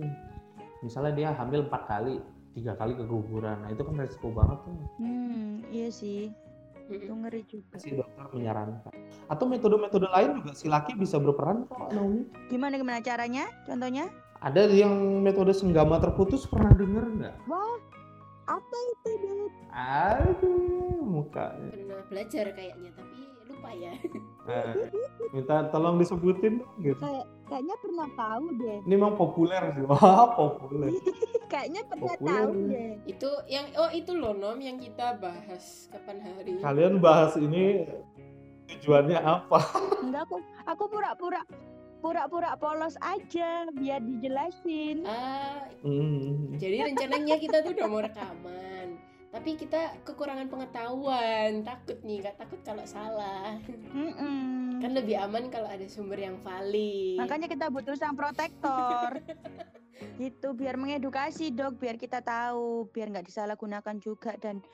[0.80, 5.60] misalnya dia hamil empat kali tiga kali keguguran nah itu kan resiko banget tuh Hmm,
[5.68, 6.32] iya sih.
[6.88, 7.22] Itu Mm-mm.
[7.22, 7.76] ngeri juga.
[7.78, 8.90] si dokter menyarankan.
[9.28, 12.26] Atau metode-metode lain juga si laki bisa berperan kok Naomi.
[12.48, 13.46] Gimana gimana caranya?
[13.64, 14.10] Contohnya?
[14.40, 17.36] Ada yang metode senggama terputus pernah denger nggak?
[17.46, 17.78] Wah,
[18.48, 19.52] apa itu dok?
[19.70, 21.70] Aduh, mukanya.
[21.70, 23.19] Pernah belajar kayaknya tapi
[23.60, 23.94] lupa ya.
[24.48, 24.72] Nah,
[25.36, 27.04] minta tolong disebutin dong gitu.
[27.04, 28.80] Kayak kayaknya pernah tahu deh.
[28.88, 29.84] Ini memang populer sih.
[29.92, 30.90] Wah, populer.
[31.52, 32.92] Kayaknya pernah Populer tahu deh.
[33.04, 36.52] Itu yang oh itu loh nom yang kita bahas kapan hari.
[36.64, 37.84] Kalian bahas ini
[38.72, 39.60] tujuannya apa?
[40.06, 41.42] Enggak aku aku pura-pura
[42.00, 45.04] pura-pura polos aja biar dijelasin.
[45.04, 46.56] Ah, Hmm.
[46.56, 48.79] jadi rencananya kita tuh udah mau rekaman.
[49.30, 53.62] Tapi kita kekurangan pengetahuan, takut nih, nggak takut kalau salah.
[53.94, 54.82] Mm-mm.
[54.82, 57.22] Kan lebih aman kalau ada sumber yang valid.
[57.22, 59.22] Makanya kita butuh sang protektor.
[60.22, 64.66] gitu biar mengedukasi dok, biar kita tahu, biar nggak disalahgunakan juga dan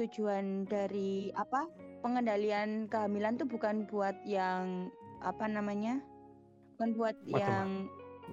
[0.00, 1.68] tujuan dari apa
[2.00, 4.88] pengendalian kehamilan tuh bukan buat yang
[5.20, 6.00] apa namanya
[6.74, 7.38] bukan buat Macam-macam.
[7.38, 7.68] yang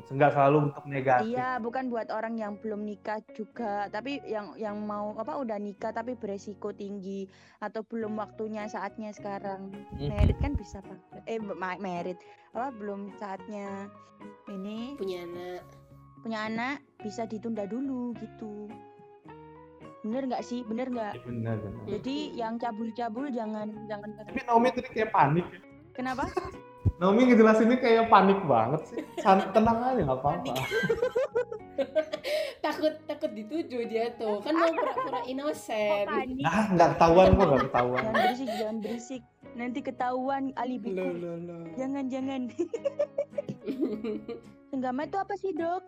[0.08, 1.28] Enggak selalu untuk negatif.
[1.28, 5.92] iya bukan buat orang yang belum nikah juga tapi yang yang mau apa udah nikah
[5.92, 7.28] tapi beresiko tinggi
[7.60, 10.08] atau belum waktunya saatnya sekarang Mhm.
[10.08, 12.18] merit kan bisa pakai eh ma- merit
[12.52, 13.90] apa belum saatnya
[14.48, 15.62] ini punya anak.
[16.20, 18.66] punya anak bisa ditunda dulu gitu
[20.00, 21.84] bener nggak sih bener nggak Ya, benar, benar.
[21.90, 25.44] jadi yang cabul-cabul jangan jangan Tapi Naomi tadi kayak panik.
[25.46, 25.60] ya.
[26.00, 26.24] Kenapa
[27.00, 29.04] Naomi ngejelasinnya kayak panik banget sih.
[29.20, 30.52] San- tenang aja nggak apa-apa.
[32.60, 34.44] Takut takut dituju dia tuh.
[34.44, 36.06] Kan mau pura-pura inosen.
[36.44, 38.02] Ah, nggak ketahuan kok, nggak ketahuan.
[38.04, 41.64] jangan berisik jangan berisik nanti ketahuan alibi Loh, loh, loh.
[41.74, 42.48] jangan jangan
[44.70, 45.84] senggama itu apa sih dok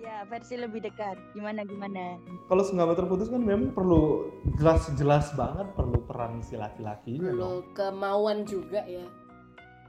[0.00, 2.16] ya versi lebih dekat gimana gimana
[2.48, 7.30] Kalau senggama terputus kan memang perlu jelas-jelas banget perlu peran si laki-lakinya.
[7.30, 7.36] dong.
[7.36, 9.04] Perlu kemauan juga ya.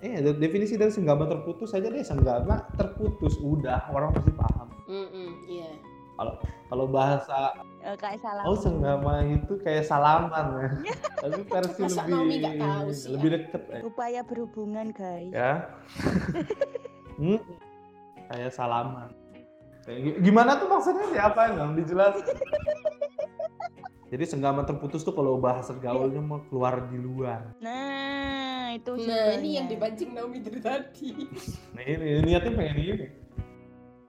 [0.02, 4.68] Eh, de- definisi dari senggama terputus saja deh senggama terputus udah orang pasti paham.
[4.86, 5.70] Mm-mm, iya.
[6.12, 6.34] Kalau
[6.68, 8.44] kalau bahasa Eh, kayak salah.
[8.44, 10.70] oh senggama itu kayak salaman ya.
[11.24, 13.34] Tapi versi Masa lebih tahu sih, lebih ya?
[13.40, 13.82] deket eh.
[13.84, 15.30] Upaya berhubungan, guys.
[15.32, 15.54] ya.
[17.14, 17.38] Hmm,
[18.28, 19.14] kayak salaman.
[20.18, 22.26] Gimana tuh maksudnya siapa yang dijelasin?
[24.12, 27.54] Jadi senggama terputus tuh kalau bahasa gaulnya mau keluar di luar.
[27.58, 28.11] Nah,
[28.76, 31.10] itu Nah, ini yang dipancing Naomi dari tadi.
[31.76, 33.08] Nah ini niatnya pengen ini.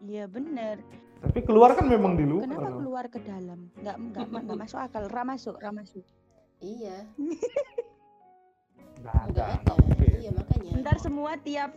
[0.03, 0.83] Iya, bener.
[1.22, 2.42] Tapi keluar kan memang di luar.
[2.51, 3.70] Kenapa keluar ke dalam?
[3.79, 5.05] Nggak, nggak, nggak masuk akal.
[5.07, 6.03] Ra masuk, ra masuk.
[6.62, 7.07] Iya,
[9.03, 9.46] Nggak ada.
[10.18, 10.72] Iya, makanya.
[10.79, 11.75] Ntar semua tiap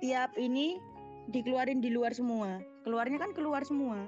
[0.00, 0.80] tiap ini
[1.28, 2.60] dikeluarin di luar semua.
[2.84, 4.04] Keluarnya kan keluar semua.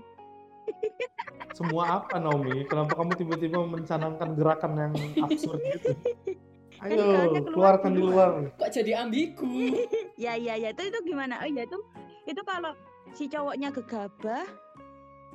[1.57, 2.65] Semua apa Naomi?
[2.69, 4.93] Kenapa kamu tiba-tiba mencanangkan gerakan yang
[5.25, 5.93] absurd gitu?
[6.87, 8.29] Ayo, keluarkan di luar.
[8.55, 9.47] Kok jadi ambigu?
[10.17, 10.73] Ya, ya, ya.
[10.73, 11.45] Itu itu gimana?
[11.45, 11.77] Oh iya itu
[12.25, 12.73] itu kalau
[13.13, 14.49] si cowoknya gegabah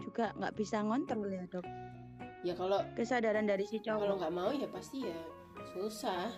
[0.01, 1.65] juga nggak bisa ngontrol ya dok.
[2.41, 4.17] Ya kalau Kesadaran dari si kalau cowok.
[4.25, 5.19] nggak mau ya pasti ya
[5.77, 6.33] susah.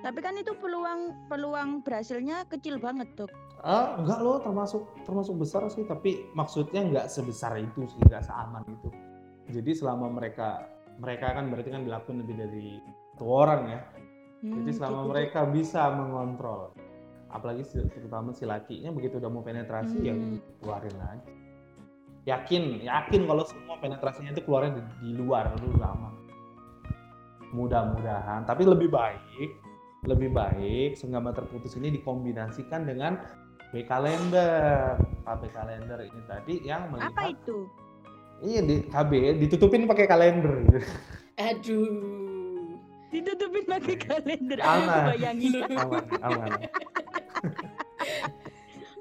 [0.00, 3.28] Tapi kan itu peluang peluang berhasilnya kecil banget dok.
[3.60, 8.64] Ah, enggak loh, termasuk termasuk besar sih, tapi maksudnya enggak sebesar itu sih, enggak seaman
[8.64, 8.88] itu.
[9.50, 10.64] Jadi selama mereka
[10.96, 12.66] mereka kan berarti kan dilakukan lebih dari
[13.12, 13.80] satu orang ya.
[14.40, 16.72] Hmm, Jadi selama gitu, mereka bisa mengontrol,
[17.28, 17.60] apalagi
[17.92, 20.40] terutama si lakinya begitu udah mau penetrasi ya Hmm.
[20.58, 21.30] keluarin aja.
[22.24, 26.14] Yakin, yakin kalau semua penetrasinya itu keluarnya di, di luar itu aman.
[27.50, 29.50] Mudah-mudahan, tapi lebih baik,
[30.06, 33.20] lebih baik senggama terputus ini dikombinasikan dengan
[33.72, 34.96] B kalender.
[35.26, 37.68] KB kalender ini tadi yang melihat Apa itu?
[38.40, 40.64] iya di KB ditutupin pakai kalender.
[41.36, 42.29] Aduh.
[43.10, 44.58] Ditutupin pakai kalender.
[44.62, 45.02] Aman.
[45.14, 45.66] Bayangin.
[45.74, 46.50] aman, aman.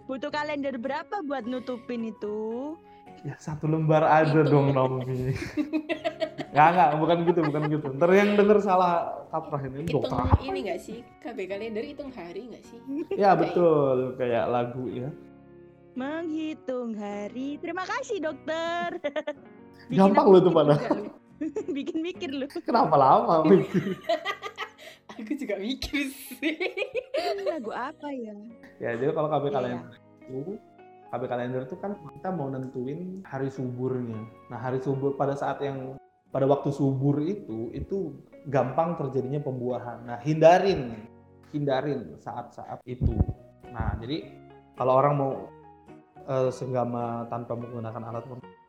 [0.10, 2.74] Butuh kalender berapa buat nutupin itu?
[3.22, 5.36] Ya satu lembar aja dong Naomi.
[6.50, 7.88] Nggak, nggak, bukan gitu, bukan gitu.
[7.94, 10.40] Ntar yang denger salah kaprah ini Hitung dokter.
[10.42, 11.00] ini nggak sih?
[11.22, 12.80] KB kalender hitung hari nggak sih?
[13.14, 15.14] Ya betul, kayak lagu ya.
[15.94, 17.60] Menghitung hari.
[17.62, 18.98] Terima kasih dokter.
[19.92, 20.76] Bikin Gampang loh itu lu.
[21.76, 22.46] Bikin mikir lu.
[22.48, 23.44] Kenapa lama?
[25.20, 26.56] Aku juga mikir sih.
[27.44, 28.36] Lagu apa ya?
[28.80, 29.92] ya jadi kalau KB Iya, kalender
[30.30, 30.54] itu
[31.10, 34.24] KB kalender itu kan kita mau nentuin hari suburnya.
[34.48, 36.00] Nah hari subur pada saat yang
[36.30, 38.16] pada waktu subur itu itu
[38.48, 40.06] gampang terjadinya pembuahan.
[40.06, 41.04] Nah hindarin,
[41.52, 43.18] hindarin saat-saat itu.
[43.74, 44.30] Nah jadi
[44.78, 45.34] kalau orang mau
[46.30, 48.24] eh, senggama tanpa menggunakan alat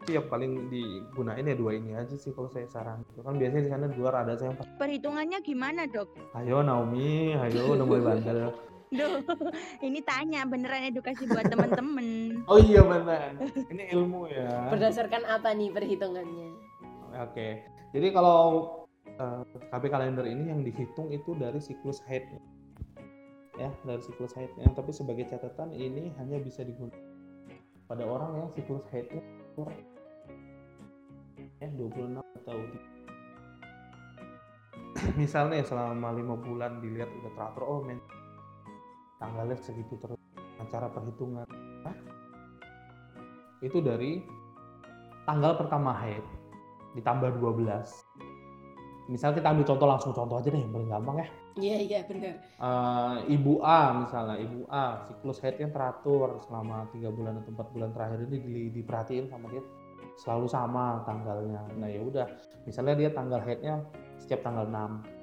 [0.09, 3.05] yang paling digunain ya dua ini aja sih kalau saya saran.
[3.13, 6.09] Itu kan biasanya di sana di luar ada saya yang Perhitungannya gimana dok?
[6.41, 8.49] ayo Naomi, ayo udah mulai bandel.
[8.91, 9.23] Duh,
[9.87, 12.09] ini tanya beneran edukasi buat temen-temen.
[12.51, 13.39] Oh iya benar.
[13.71, 14.67] Ini ilmu ya.
[14.73, 16.51] Berdasarkan apa nih perhitungannya?
[17.23, 17.63] Oke.
[17.95, 18.41] Jadi kalau
[19.07, 22.43] eh, KB kalender ini yang dihitung itu dari siklus haidnya.
[23.55, 24.67] Ya, dari siklus haidnya.
[24.75, 26.99] Tapi sebagai catatan ini hanya bisa digunakan
[27.87, 29.23] pada orang yang siklus haidnya
[29.55, 29.90] kurang
[31.61, 32.59] ya 26 atau
[35.21, 38.01] misalnya selama lima bulan dilihat udah teratur oh men
[39.21, 40.21] tanggalnya segitu terus
[40.61, 41.49] Nah, cara perhitungan.
[41.89, 41.97] Hah?
[43.61, 44.21] itu dari
[45.25, 46.25] tanggal pertama haid
[46.97, 47.65] ditambah 12
[49.09, 51.29] misal kita ambil contoh langsung contoh aja deh yang paling gampang ya.
[51.61, 52.35] Iya iya benar.
[52.41, 57.91] Eh, ibu A misalnya ibu A siklus haidnya teratur selama tiga bulan atau empat bulan
[57.93, 59.65] terakhir ini di- diperhatiin sama dia
[60.21, 61.65] selalu sama tanggalnya.
[61.81, 62.29] Nah ya udah.
[62.69, 63.81] Misalnya dia tanggal haidnya
[64.21, 65.21] setiap tanggal 6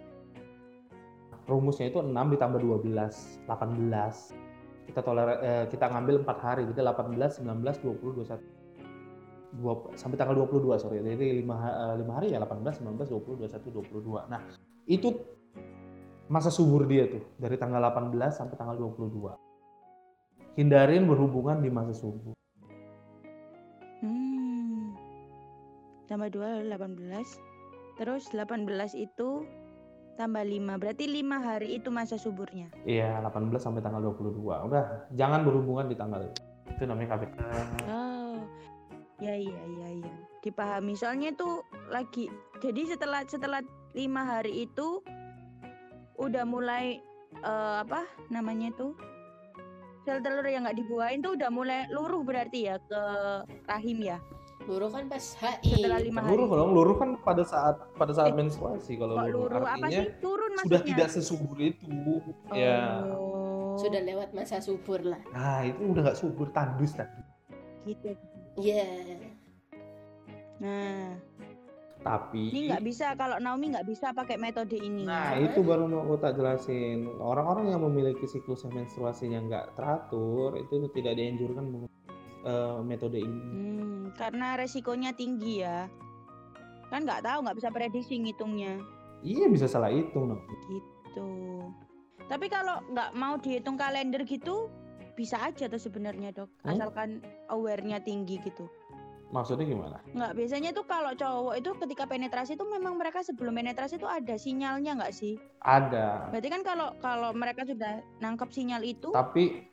[1.48, 3.48] rumusnya itu 6 ditambah 12 18
[4.92, 8.36] kita toler eh, kita ngambil empat hari jadi 18 19 20 21
[9.58, 11.00] dua, sampai tanggal 22 sorry.
[11.00, 14.44] Jadi 5, lima hari ya 18 19 20 21 22 nah
[14.88, 15.16] itu
[16.28, 22.37] masa subur dia tuh dari tanggal 18 sampai tanggal 22 hindarin berhubungan di masa subur
[26.08, 28.00] Tambah 2 18.
[28.00, 28.63] Terus 18
[28.96, 29.43] itu
[30.15, 30.82] tambah 5.
[30.82, 32.72] Berarti 5 hari itu masa suburnya.
[32.88, 37.36] iya 18 sampai tanggal 22 udah jangan berhubungan di tanggal itu itu namanya KPK
[37.89, 38.38] Oh.
[39.17, 40.13] Ya iya iya iya.
[40.46, 40.93] Dipahami.
[40.93, 42.30] Soalnya itu lagi
[42.62, 43.62] jadi setelah setelah
[43.93, 45.02] 5 hari itu
[46.17, 47.02] udah mulai
[47.41, 48.93] eh, apa namanya itu?
[50.06, 53.02] Sel telur yang nggak dibuahin tuh udah mulai luruh berarti ya ke
[53.67, 54.17] rahim ya.
[54.67, 55.80] Luruh kan pas HI.
[55.80, 56.30] Setelah lima hari.
[56.36, 60.03] luruh dong luruh kan pada saat pada saat Eh, menstruasi kalau luruh luruh apa artinya
[60.03, 60.19] sih?
[60.19, 60.67] Turun maksudnya.
[60.67, 61.88] sudah tidak sesubur itu
[62.51, 63.80] ya Oh.
[63.80, 65.21] Sudah lewat masa subur lah.
[65.32, 67.21] nah itu udah nggak subur tandus tadi
[67.88, 68.12] gitu.
[68.60, 68.84] Iya.
[70.58, 71.13] Nah,
[71.97, 75.03] Tapi ini nggak bisa kalau Naomi nggak bisa pakai metode ini.
[75.03, 77.06] Nah, itu baru mau aku tak jelasin.
[77.19, 82.07] Orang-orang yang memiliki siklus menstruasinya nggak teratur itu tidak dianjurkan menggunakan
[82.45, 83.39] eh, metode ini.
[83.39, 85.88] Hmm, karena resikonya tinggi ya.
[86.91, 88.80] Kan nggak tahu, nggak bisa prediksi ngitungnya.
[89.26, 90.38] Iya bisa salah hitung, no.
[90.69, 91.30] Gitu.
[92.28, 94.67] Tapi kalau nggak mau dihitung kalender gitu,
[95.17, 96.52] bisa aja tuh sebenarnya dok.
[96.62, 96.78] Hmm?
[96.78, 98.69] Asalkan aware-nya tinggi gitu.
[99.28, 100.00] Maksudnya gimana?
[100.15, 104.39] Nggak, biasanya tuh kalau cowok itu ketika penetrasi itu memang mereka sebelum penetrasi itu ada
[104.39, 105.36] sinyalnya nggak sih?
[105.67, 106.32] Ada.
[106.32, 109.67] Berarti kan kalau kalau mereka sudah nangkep sinyal itu, Tapi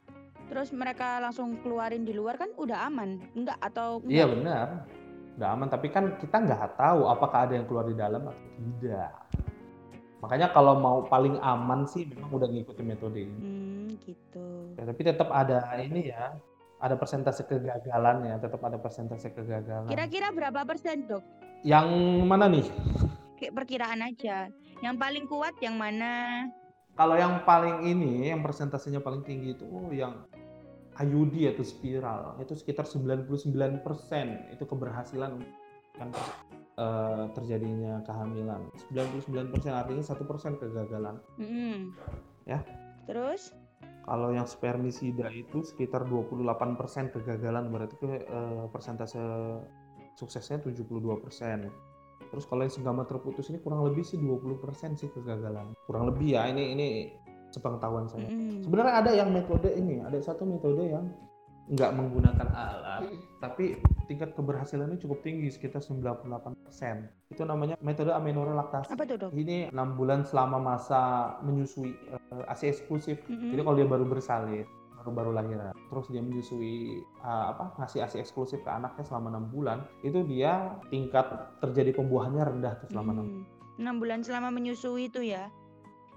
[0.55, 4.39] terus mereka langsung keluarin di luar kan udah aman, enggak atau iya enggak?
[4.39, 4.67] benar.
[5.35, 9.11] Udah aman, tapi kan kita nggak tahu apakah ada yang keluar di dalam atau tidak.
[10.23, 13.39] Makanya kalau mau paling aman sih memang udah ngikutin metode ini.
[13.43, 14.47] Hmm, gitu.
[14.79, 16.39] Ya, tapi tetap ada ini ya,
[16.79, 19.91] ada persentase kegagalan ya, tetap ada persentase kegagalan.
[19.91, 21.27] Kira-kira berapa persen dok?
[21.67, 21.91] Yang
[22.31, 22.67] mana nih?
[23.43, 24.47] Kayak perkiraan aja.
[24.79, 26.47] Yang paling kuat yang mana?
[26.95, 30.31] Kalau yang paling ini, yang persentasenya paling tinggi itu oh, yang
[30.95, 33.35] IUD atau spiral itu sekitar 99%
[34.55, 35.43] itu keberhasilan
[35.95, 36.09] kan
[36.79, 38.71] eh, terjadinya kehamilan.
[38.91, 41.19] 99% artinya satu persen kegagalan.
[41.39, 41.95] Mm-mm.
[42.47, 42.63] Ya.
[43.07, 43.55] Terus?
[44.05, 49.19] Kalau yang spermisida itu sekitar 28% kegagalan berarti ke, eh, persentase
[50.15, 51.71] suksesnya 72%.
[52.31, 55.75] Terus kalau yang senggama terputus ini kurang lebih sih 20% sih kegagalan.
[55.87, 56.89] Kurang lebih ya ini ini
[57.55, 58.27] sepengetahuan saya.
[58.27, 58.67] Mm-mm.
[58.67, 61.07] Sebenarnya ada yang metode ini, ada satu metode yang
[61.65, 63.09] nggak menggunakan alat,
[63.41, 67.33] tapi tingkat keberhasilannya cukup tinggi, sekitar 98%.
[67.33, 68.93] Itu namanya metode amenorrhea laktasi.
[68.93, 69.31] Apa tuh dok?
[69.33, 73.17] Ini enam bulan selama masa menyusui eh, ASI eksklusif.
[73.25, 73.57] Mm-mm.
[73.57, 74.69] Jadi kalau dia baru bersalin,
[75.01, 79.89] baru-baru lahiran, terus dia menyusui eh, apa ngasih ASI eksklusif ke anaknya selama enam bulan,
[80.05, 81.25] itu dia tingkat
[81.65, 83.27] terjadi pembuahannya rendah tuh selama enam.
[83.41, 83.45] Hmm.
[83.81, 85.49] Enam bulan selama menyusui itu ya.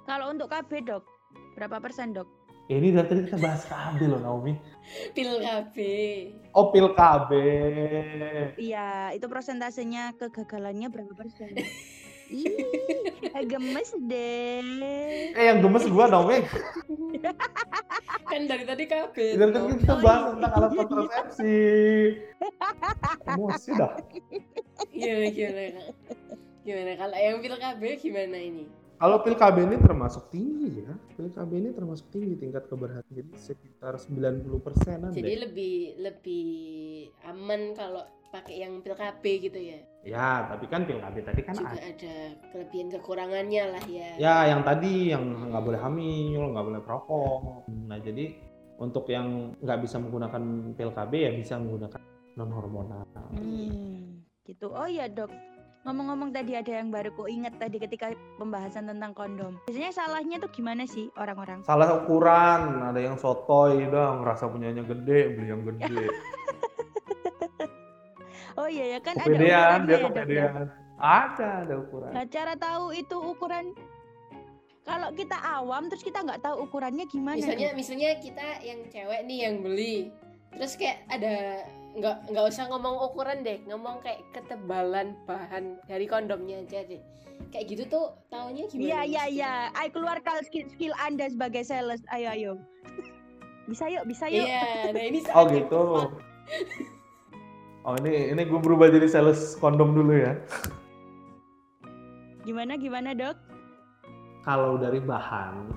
[0.03, 1.03] Kalau untuk KB dok,
[1.57, 2.29] berapa persen dok?
[2.69, 4.53] Ini dari tadi kita bahas KB loh Naomi.
[5.17, 5.75] Pil KB.
[6.53, 7.31] Oh pil KB.
[8.59, 11.57] Iya, itu persentasenya kegagalannya berapa persen?
[12.27, 12.59] Ih,
[13.23, 15.31] eh, gemes deh.
[15.31, 16.43] Eh yang gemes gua Naomi.
[18.29, 19.15] Kan dari tadi KB.
[19.15, 20.31] Dari tadi kita Oh, bahas iya.
[20.35, 21.55] tentang alat kontrasepsi.
[23.31, 23.91] Emosi dah.
[24.91, 25.81] Gimana gimana?
[26.67, 28.67] Gimana kalau yang pil KB gimana ini?
[28.97, 30.93] Kalau pil KB ini termasuk tinggi ya.
[31.13, 33.13] Pil KB ini termasuk tinggi tingkat keberhasilan.
[33.13, 35.41] Jadi sekitar 90 persenan Jadi deh.
[35.45, 36.49] lebih lebih
[37.29, 38.01] aman kalau
[38.33, 39.79] pakai yang pil KB gitu ya.
[40.01, 41.93] Ya, tapi kan pil KB tadi kan Juga ada.
[41.93, 42.15] ada
[42.49, 44.09] kelebihan kekurangannya lah ya.
[44.17, 47.69] Ya, yang tadi yang nggak boleh hamil, nggak boleh perokok.
[47.69, 48.33] Nah, jadi
[48.81, 52.01] untuk yang nggak bisa menggunakan pil KB ya bisa menggunakan
[52.33, 53.05] non hormonal.
[53.37, 54.73] Hmm, gitu.
[54.73, 55.56] Oh iya dok.
[55.87, 59.55] Ngomong-ngomong tadi ada yang baru ku inget tadi ketika pembahasan tentang kondom.
[59.71, 61.63] Biasanya salahnya tuh gimana sih orang-orang?
[61.63, 66.11] Salah ukuran, ada yang sotoy dong, rasa punyanya gede, beli yang gede.
[68.57, 70.07] Oh iya ya kan ada kepedean, ukurannya dia ya, Dok, ya?
[70.09, 70.63] kepedean.
[70.97, 72.09] Ada, ada ukuran.
[72.09, 73.65] Nah, cara tahu itu ukuran
[74.81, 77.37] kalau kita awam terus kita nggak tahu ukurannya gimana?
[77.37, 80.09] misalnya misalnya kita yang cewek nih yang beli
[80.57, 86.61] terus kayak ada nggak nggak usah ngomong ukuran deh ngomong kayak ketebalan bahan dari kondomnya
[86.61, 87.01] aja deh
[87.49, 89.25] kayak gitu tuh taunya Iya gimana iya maksudnya?
[89.33, 89.53] iya.
[89.73, 92.01] Ayo keluarkan skill skill Anda sebagai sales.
[92.09, 92.51] Ayo ayo.
[93.65, 94.45] Bisa yuk, bisa yuk.
[94.45, 95.81] iya nah ini Oh gitu.
[97.81, 100.33] Oh ini ini gue berubah jadi sales kondom dulu ya.
[102.43, 103.35] Gimana gimana, Dok?
[104.41, 105.71] Kalau dari bahan,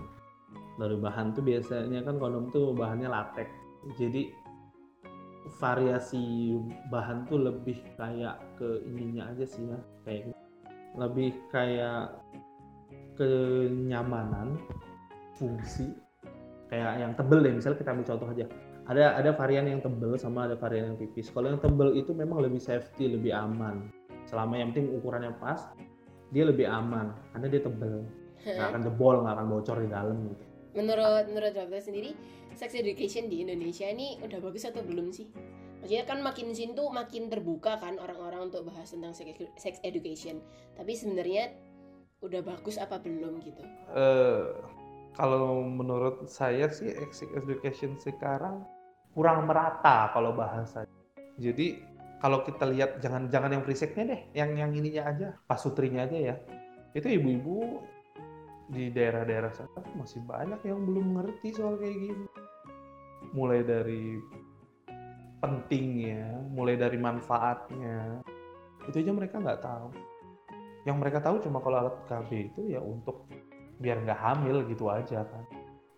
[0.79, 3.51] dari bahan tuh biasanya kan kondom tuh bahannya latex.
[3.99, 4.31] Jadi
[5.59, 6.55] variasi
[6.93, 10.37] bahan tuh lebih kayak ke ininya aja sih ya, kayak
[10.99, 12.17] lebih kayak
[13.17, 14.59] kenyamanan,
[15.37, 15.93] fungsi.
[16.71, 18.47] Kayak yang tebel deh, misalnya kita ambil contoh aja.
[18.87, 21.31] Ada ada varian yang tebel sama ada varian yang tipis.
[21.31, 23.91] Kalau yang tebel itu memang lebih safety, lebih aman.
[24.27, 25.75] Selama yang penting ukurannya pas,
[26.31, 28.07] dia lebih aman karena dia tebel
[28.47, 32.11] nggak akan jebol nggak akan bocor di dalam gitu menurut menurut dokter sendiri
[32.61, 35.33] sex education di Indonesia ini udah bagus atau belum sih?
[35.81, 40.45] Maksudnya kan makin sini tuh makin terbuka kan orang-orang untuk bahas tentang sex education.
[40.77, 41.57] Tapi sebenarnya
[42.21, 43.65] udah bagus apa belum gitu?
[43.97, 44.61] Eh,
[45.17, 48.61] kalau menurut saya sih sex education sekarang
[49.17, 50.85] kurang merata kalau bahasa.
[51.41, 51.81] Jadi
[52.21, 56.37] kalau kita lihat jangan jangan yang priseknya deh yang yang ininya aja pasutrinya aja ya.
[56.93, 57.81] Itu ibu-ibu
[58.71, 62.25] di daerah-daerah sana masih banyak yang belum mengerti soal kayak gini
[63.31, 64.19] mulai dari
[65.41, 68.21] pentingnya mulai dari manfaatnya
[68.89, 69.89] itu aja mereka nggak tahu.
[70.89, 73.29] Yang mereka tahu cuma kalau alat KB itu ya untuk
[73.81, 75.45] biar nggak hamil gitu aja kan.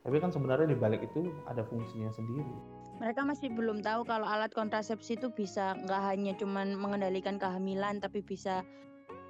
[0.02, 2.54] Tapi kan sebenarnya di balik itu ada fungsinya sendiri.
[2.98, 8.22] Mereka masih belum tahu kalau alat kontrasepsi itu bisa nggak hanya cuman mengendalikan kehamilan tapi
[8.22, 8.66] bisa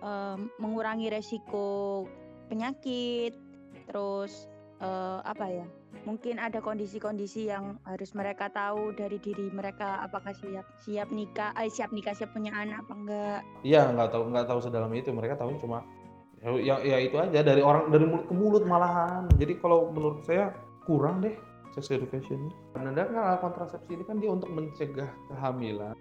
[0.01, 2.05] um, mengurangi resiko
[2.49, 3.37] penyakit
[3.89, 4.49] terus
[4.83, 5.67] uh, apa ya
[6.03, 11.71] mungkin ada kondisi-kondisi yang harus mereka tahu dari diri mereka apakah siap siap nikah eh,
[11.71, 13.41] siap nikah siap punya anak apa enggak.
[13.63, 15.15] Iya nggak tahu nggak tahu sedalam itu.
[15.15, 15.87] Mereka tahu cuma
[16.43, 19.31] ya, ya, ya itu aja dari orang dari mulut ke mulut malahan.
[19.39, 20.51] Jadi kalau menurut saya
[20.83, 21.39] kurang deh
[21.71, 22.51] sex education.
[22.75, 25.95] Karena kan alat kontrasepsi ini kan dia untuk mencegah kehamilan.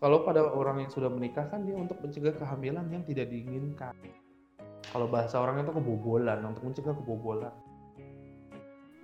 [0.00, 3.92] Kalau pada orang yang sudah menikah kan dia untuk mencegah kehamilan yang tidak diinginkan.
[4.90, 7.52] Kalau bahasa orang itu kebobolan untuk mencegah kebobolan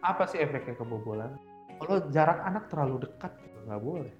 [0.06, 1.34] apa sih efeknya kebobolan?
[1.82, 3.34] Kalau jarak anak terlalu dekat
[3.66, 4.14] nggak boleh.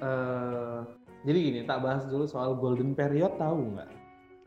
[0.00, 0.80] Uh,
[1.28, 3.90] jadi gini, tak bahas dulu soal golden period tahu nggak?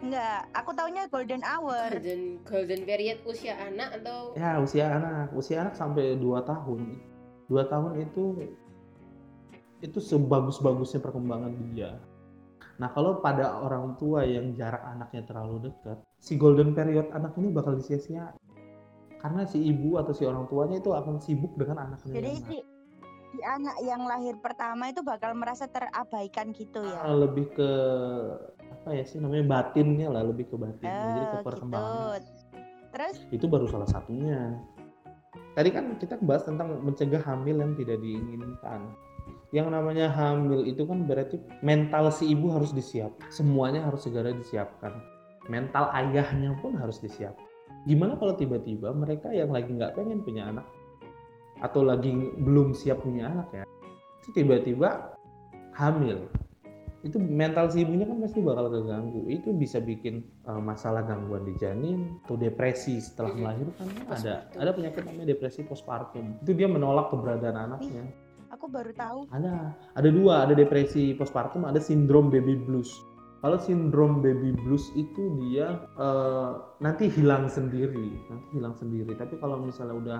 [0.03, 1.87] Nggak, aku taunya golden hour.
[1.93, 4.33] Golden golden period usia anak atau?
[4.33, 6.99] Ya usia anak, usia anak sampai 2 tahun.
[7.47, 8.23] 2 tahun itu
[9.85, 12.01] itu sebagus-bagusnya perkembangan dia.
[12.81, 17.53] Nah kalau pada orang tua yang jarak anaknya terlalu dekat, si golden period anak ini
[17.53, 18.33] bakal disia-sia
[19.24, 22.11] karena si ibu atau si orang tuanya itu akan sibuk dengan anaknya.
[22.11, 22.57] Jadi si,
[23.32, 27.07] si anak yang lahir pertama itu bakal merasa terabaikan gitu ya?
[27.07, 27.69] Ah, lebih ke
[28.67, 30.91] apa ya sih namanya batinnya lah, lebih ke batin.
[30.91, 32.19] Oh, Jadi ke perkembangan.
[32.19, 32.32] Gitu.
[32.91, 33.15] Terus?
[33.32, 34.59] Itu baru salah satunya.
[35.55, 38.91] Tadi kan kita bahas tentang mencegah hamil yang tidak diinginkan.
[39.55, 43.15] Yang namanya hamil itu kan berarti mental si ibu harus disiap.
[43.32, 44.99] Semuanya harus segera disiapkan.
[45.47, 47.52] Mental ayahnya pun harus disiapkan
[47.84, 50.67] gimana kalau tiba-tiba mereka yang lagi nggak pengen punya anak
[51.59, 53.63] atau lagi belum siap punya anak ya
[54.24, 55.19] itu tiba-tiba
[55.76, 56.32] hamil.
[57.03, 59.28] Itu mental si ibunya kan pasti bakal keganggu.
[59.28, 63.91] Itu bisa bikin uh, masalah gangguan di janin atau depresi setelah melahirkan.
[64.07, 66.39] Ada ada penyakit namanya depresi postpartum.
[66.39, 68.07] Itu dia menolak keberadaan anaknya.
[68.47, 69.19] aku baru tahu.
[69.36, 70.47] Ada ada dua.
[70.47, 72.95] Ada depresi postpartum ada sindrom baby blues
[73.43, 79.11] kalau sindrom baby blues itu dia uh, nanti hilang sendiri, nanti hilang sendiri.
[79.19, 80.19] Tapi kalau misalnya udah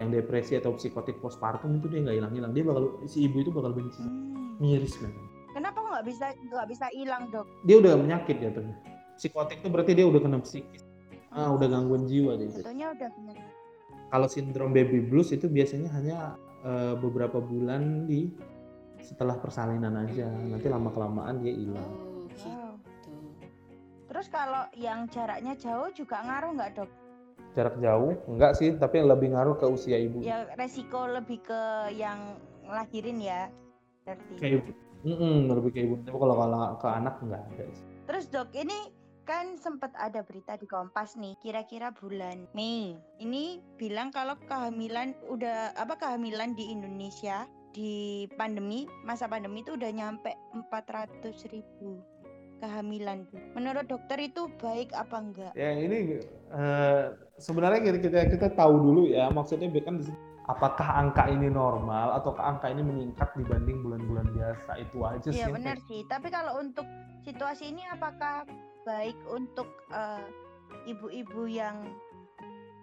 [0.00, 2.56] yang depresi atau psikotik postpartum itu dia nggak hilang-hilang.
[2.56, 4.56] Dia bakal si ibu itu bakal benci, hmm.
[4.56, 5.24] miris banget.
[5.52, 7.44] Kenapa nggak bisa nggak bisa hilang dok?
[7.68, 8.64] Dia udah penyakit ya tuh.
[9.20, 10.80] Psikotik itu berarti dia udah kena psikis.
[11.36, 12.48] Ah, udah gangguan jiwa dia.
[12.48, 12.72] Udah.
[14.08, 18.32] Kalau sindrom baby blues itu biasanya hanya uh, beberapa bulan di
[19.04, 20.24] setelah persalinan aja.
[20.24, 22.15] Nanti lama kelamaan dia hilang.
[24.16, 26.88] Terus kalau yang jaraknya jauh juga ngaruh nggak dok?
[27.52, 30.24] Jarak jauh enggak sih, tapi lebih ngaruh ke usia ibu.
[30.24, 33.52] Ya resiko lebih ke yang lahirin ya,
[34.08, 34.32] berarti.
[34.40, 34.72] Ke ibu.
[35.04, 36.00] Mm -mm, lebih ke ibu.
[36.00, 37.84] Tapi kalau kalau ke anak enggak ada sih.
[38.08, 38.88] Terus dok, ini
[39.28, 42.96] kan sempat ada berita di Kompas nih, kira-kira bulan Mei.
[43.20, 47.44] Ini bilang kalau kehamilan udah apa kehamilan di Indonesia
[47.76, 52.00] di pandemi masa pandemi itu udah nyampe 400 ribu
[52.66, 53.22] kehamilan.
[53.54, 55.52] Menurut dokter itu baik apa enggak?
[55.54, 56.18] Ya ini
[56.50, 60.02] uh, sebenarnya kita, kita kita tahu dulu ya maksudnya kan
[60.50, 65.38] apakah angka ini normal atau angka ini meningkat dibanding bulan-bulan biasa itu aja sih.
[65.38, 66.02] Iya benar sih.
[66.10, 66.86] Tapi kalau untuk
[67.22, 68.42] situasi ini apakah
[68.82, 70.22] baik untuk uh,
[70.90, 71.86] ibu-ibu yang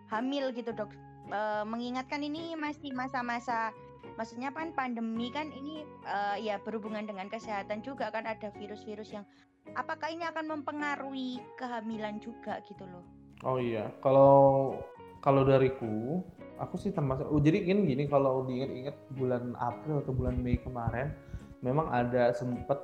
[0.07, 0.91] hamil gitu dok?
[1.31, 3.71] Uh, mengingatkan ini masih masa-masa
[4.19, 9.25] maksudnya kan pandemi kan ini uh, ya berhubungan dengan kesehatan juga kan ada virus-virus yang
[9.71, 13.03] apakah ini akan mempengaruhi kehamilan juga gitu loh?
[13.43, 14.75] Oh iya, kalau
[15.19, 16.23] kalau dariku,
[16.59, 17.27] aku sih termasuk.
[17.27, 21.11] Oh, jadi gini gini kalau diingat-ingat bulan April atau bulan Mei kemarin,
[21.59, 22.79] memang ada sempat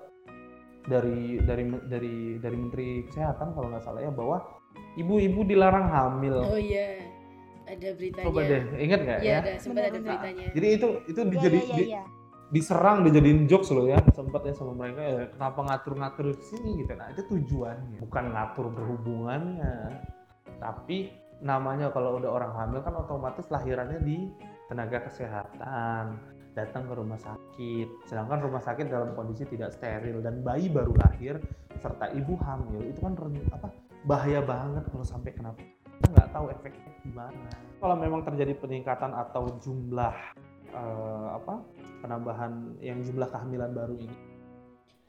[0.87, 4.43] dari dari dari dari Menteri Kesehatan kalau nggak salah ya bahwa
[4.99, 6.43] ibu-ibu dilarang hamil.
[6.43, 6.99] Oh iya,
[7.67, 8.25] ada beritanya.
[8.27, 9.23] Coba deh, ingat nggak ya?
[9.23, 10.47] Iya, ada sempat ada beritanya.
[10.51, 12.03] Jadi itu itu ya, dijadi ya, ya, ya
[12.49, 14.01] diserang dijadiin jokes loh ya.
[14.13, 16.93] Sempat ya sama mereka ya kenapa ngatur-ngatur sini gitu.
[16.97, 19.75] Nah itu tujuannya bukan ngatur berhubungannya.
[20.59, 24.27] Tapi namanya kalau udah orang hamil kan otomatis lahirannya di
[24.67, 26.19] tenaga kesehatan
[26.57, 27.87] datang ke rumah sakit.
[28.09, 31.39] Sedangkan rumah sakit dalam kondisi tidak steril dan bayi baru lahir
[31.79, 33.15] serta ibu hamil itu kan
[33.55, 33.71] apa
[34.03, 35.61] bahaya banget kalau sampai kenapa.
[35.99, 37.51] Kita nggak tahu efeknya gimana.
[37.79, 40.15] Kalau memang terjadi peningkatan atau jumlah
[40.73, 41.63] uh, apa
[42.01, 44.17] penambahan yang jumlah kehamilan baru ini.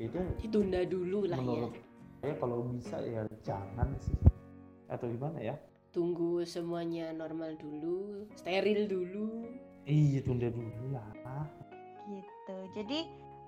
[0.01, 1.83] Itu ditunda dulu lah menurut ya.
[2.21, 4.17] saya kalau bisa ya jangan sih.
[4.91, 5.55] Atau gimana ya?
[5.91, 9.47] Tunggu semuanya normal dulu steril dulu.
[9.85, 11.09] Iya tunda dulu lah.
[12.11, 12.57] Gitu.
[12.75, 12.99] Jadi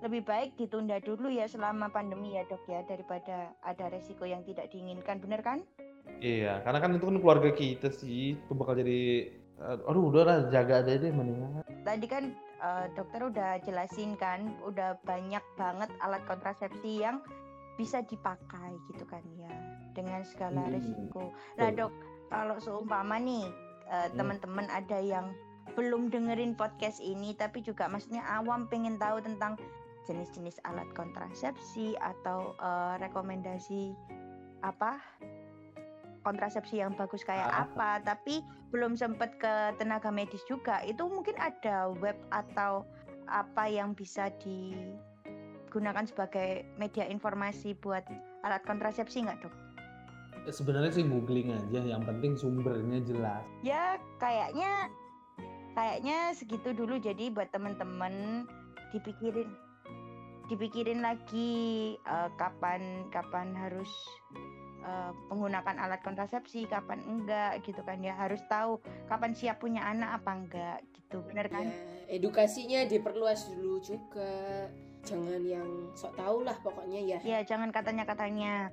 [0.03, 4.67] lebih baik ditunda dulu ya selama pandemi ya dok ya daripada ada resiko yang tidak
[4.71, 5.23] diinginkan.
[5.23, 5.63] Bener kan?
[6.19, 9.31] Iya, karena kan itu kan keluarga kita sih, itu bakal jadi,
[9.61, 11.61] aduh udah lah jaga aja deh mendingan.
[11.83, 12.23] tadi kan
[12.59, 17.21] eh, dokter udah jelasin kan udah banyak banget alat kontrasepsi yang
[17.73, 19.49] bisa dipakai gitu kan ya
[19.93, 21.89] dengan segala Hmm, resiko nah dok
[22.29, 23.45] kalau seumpama nih
[23.87, 24.17] eh, Hmm.
[24.17, 25.31] teman-teman ada yang
[25.73, 29.57] belum dengerin podcast ini tapi juga maksudnya awam pengen tahu tentang
[30.03, 33.95] jenis-jenis alat kontrasepsi atau eh, rekomendasi
[34.61, 34.99] apa
[36.23, 37.67] kontrasepsi yang bagus kayak Ah.
[37.69, 42.87] apa tapi belum sempet ke tenaga medis juga itu mungkin ada web atau
[43.29, 48.03] apa yang bisa digunakan sebagai media informasi buat
[48.43, 49.53] alat kontrasepsi nggak dok?
[50.51, 53.47] Sebenarnya sih googling aja, yang penting sumbernya jelas.
[53.63, 54.91] Ya kayaknya
[55.71, 58.43] kayaknya segitu dulu jadi buat temen-temen
[58.91, 59.47] dipikirin
[60.51, 63.89] dipikirin lagi eh, kapan kapan harus
[64.83, 68.77] eh, menggunakan alat kontrasepsi kapan enggak gitu kan ya harus tahu
[69.07, 71.65] kapan siap punya anak apa enggak gitu bener kan
[72.03, 74.67] Ya, edukasinya diperluas dulu juga.
[75.03, 77.17] Jangan yang sok tahu lah pokoknya ya.
[77.23, 78.71] ya jangan katanya katanya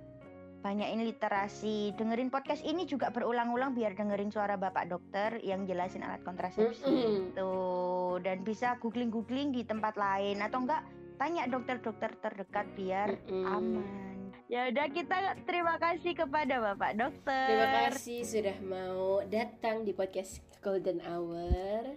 [0.61, 6.20] banyakin literasi dengerin podcast ini juga berulang-ulang biar dengerin suara bapak dokter yang jelasin alat
[6.20, 7.32] kontrasepsi Mm-mm.
[7.32, 10.84] tuh dan bisa googling-googling di tempat lain atau enggak
[11.16, 13.44] tanya dokter-dokter terdekat biar Mm-mm.
[13.48, 14.09] aman.
[14.51, 17.46] Ya udah kita terima kasih kepada Bapak Dokter.
[17.55, 21.94] Terima kasih sudah mau datang di podcast Golden Hour.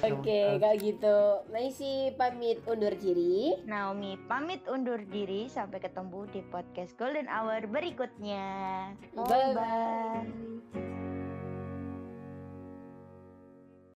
[0.00, 1.16] Oke, kalau gitu
[1.52, 3.60] Maisi pamit undur diri.
[3.68, 8.48] Naomi pamit undur diri sampai ketemu di podcast Golden Hour berikutnya.
[9.12, 11.23] Bye bye.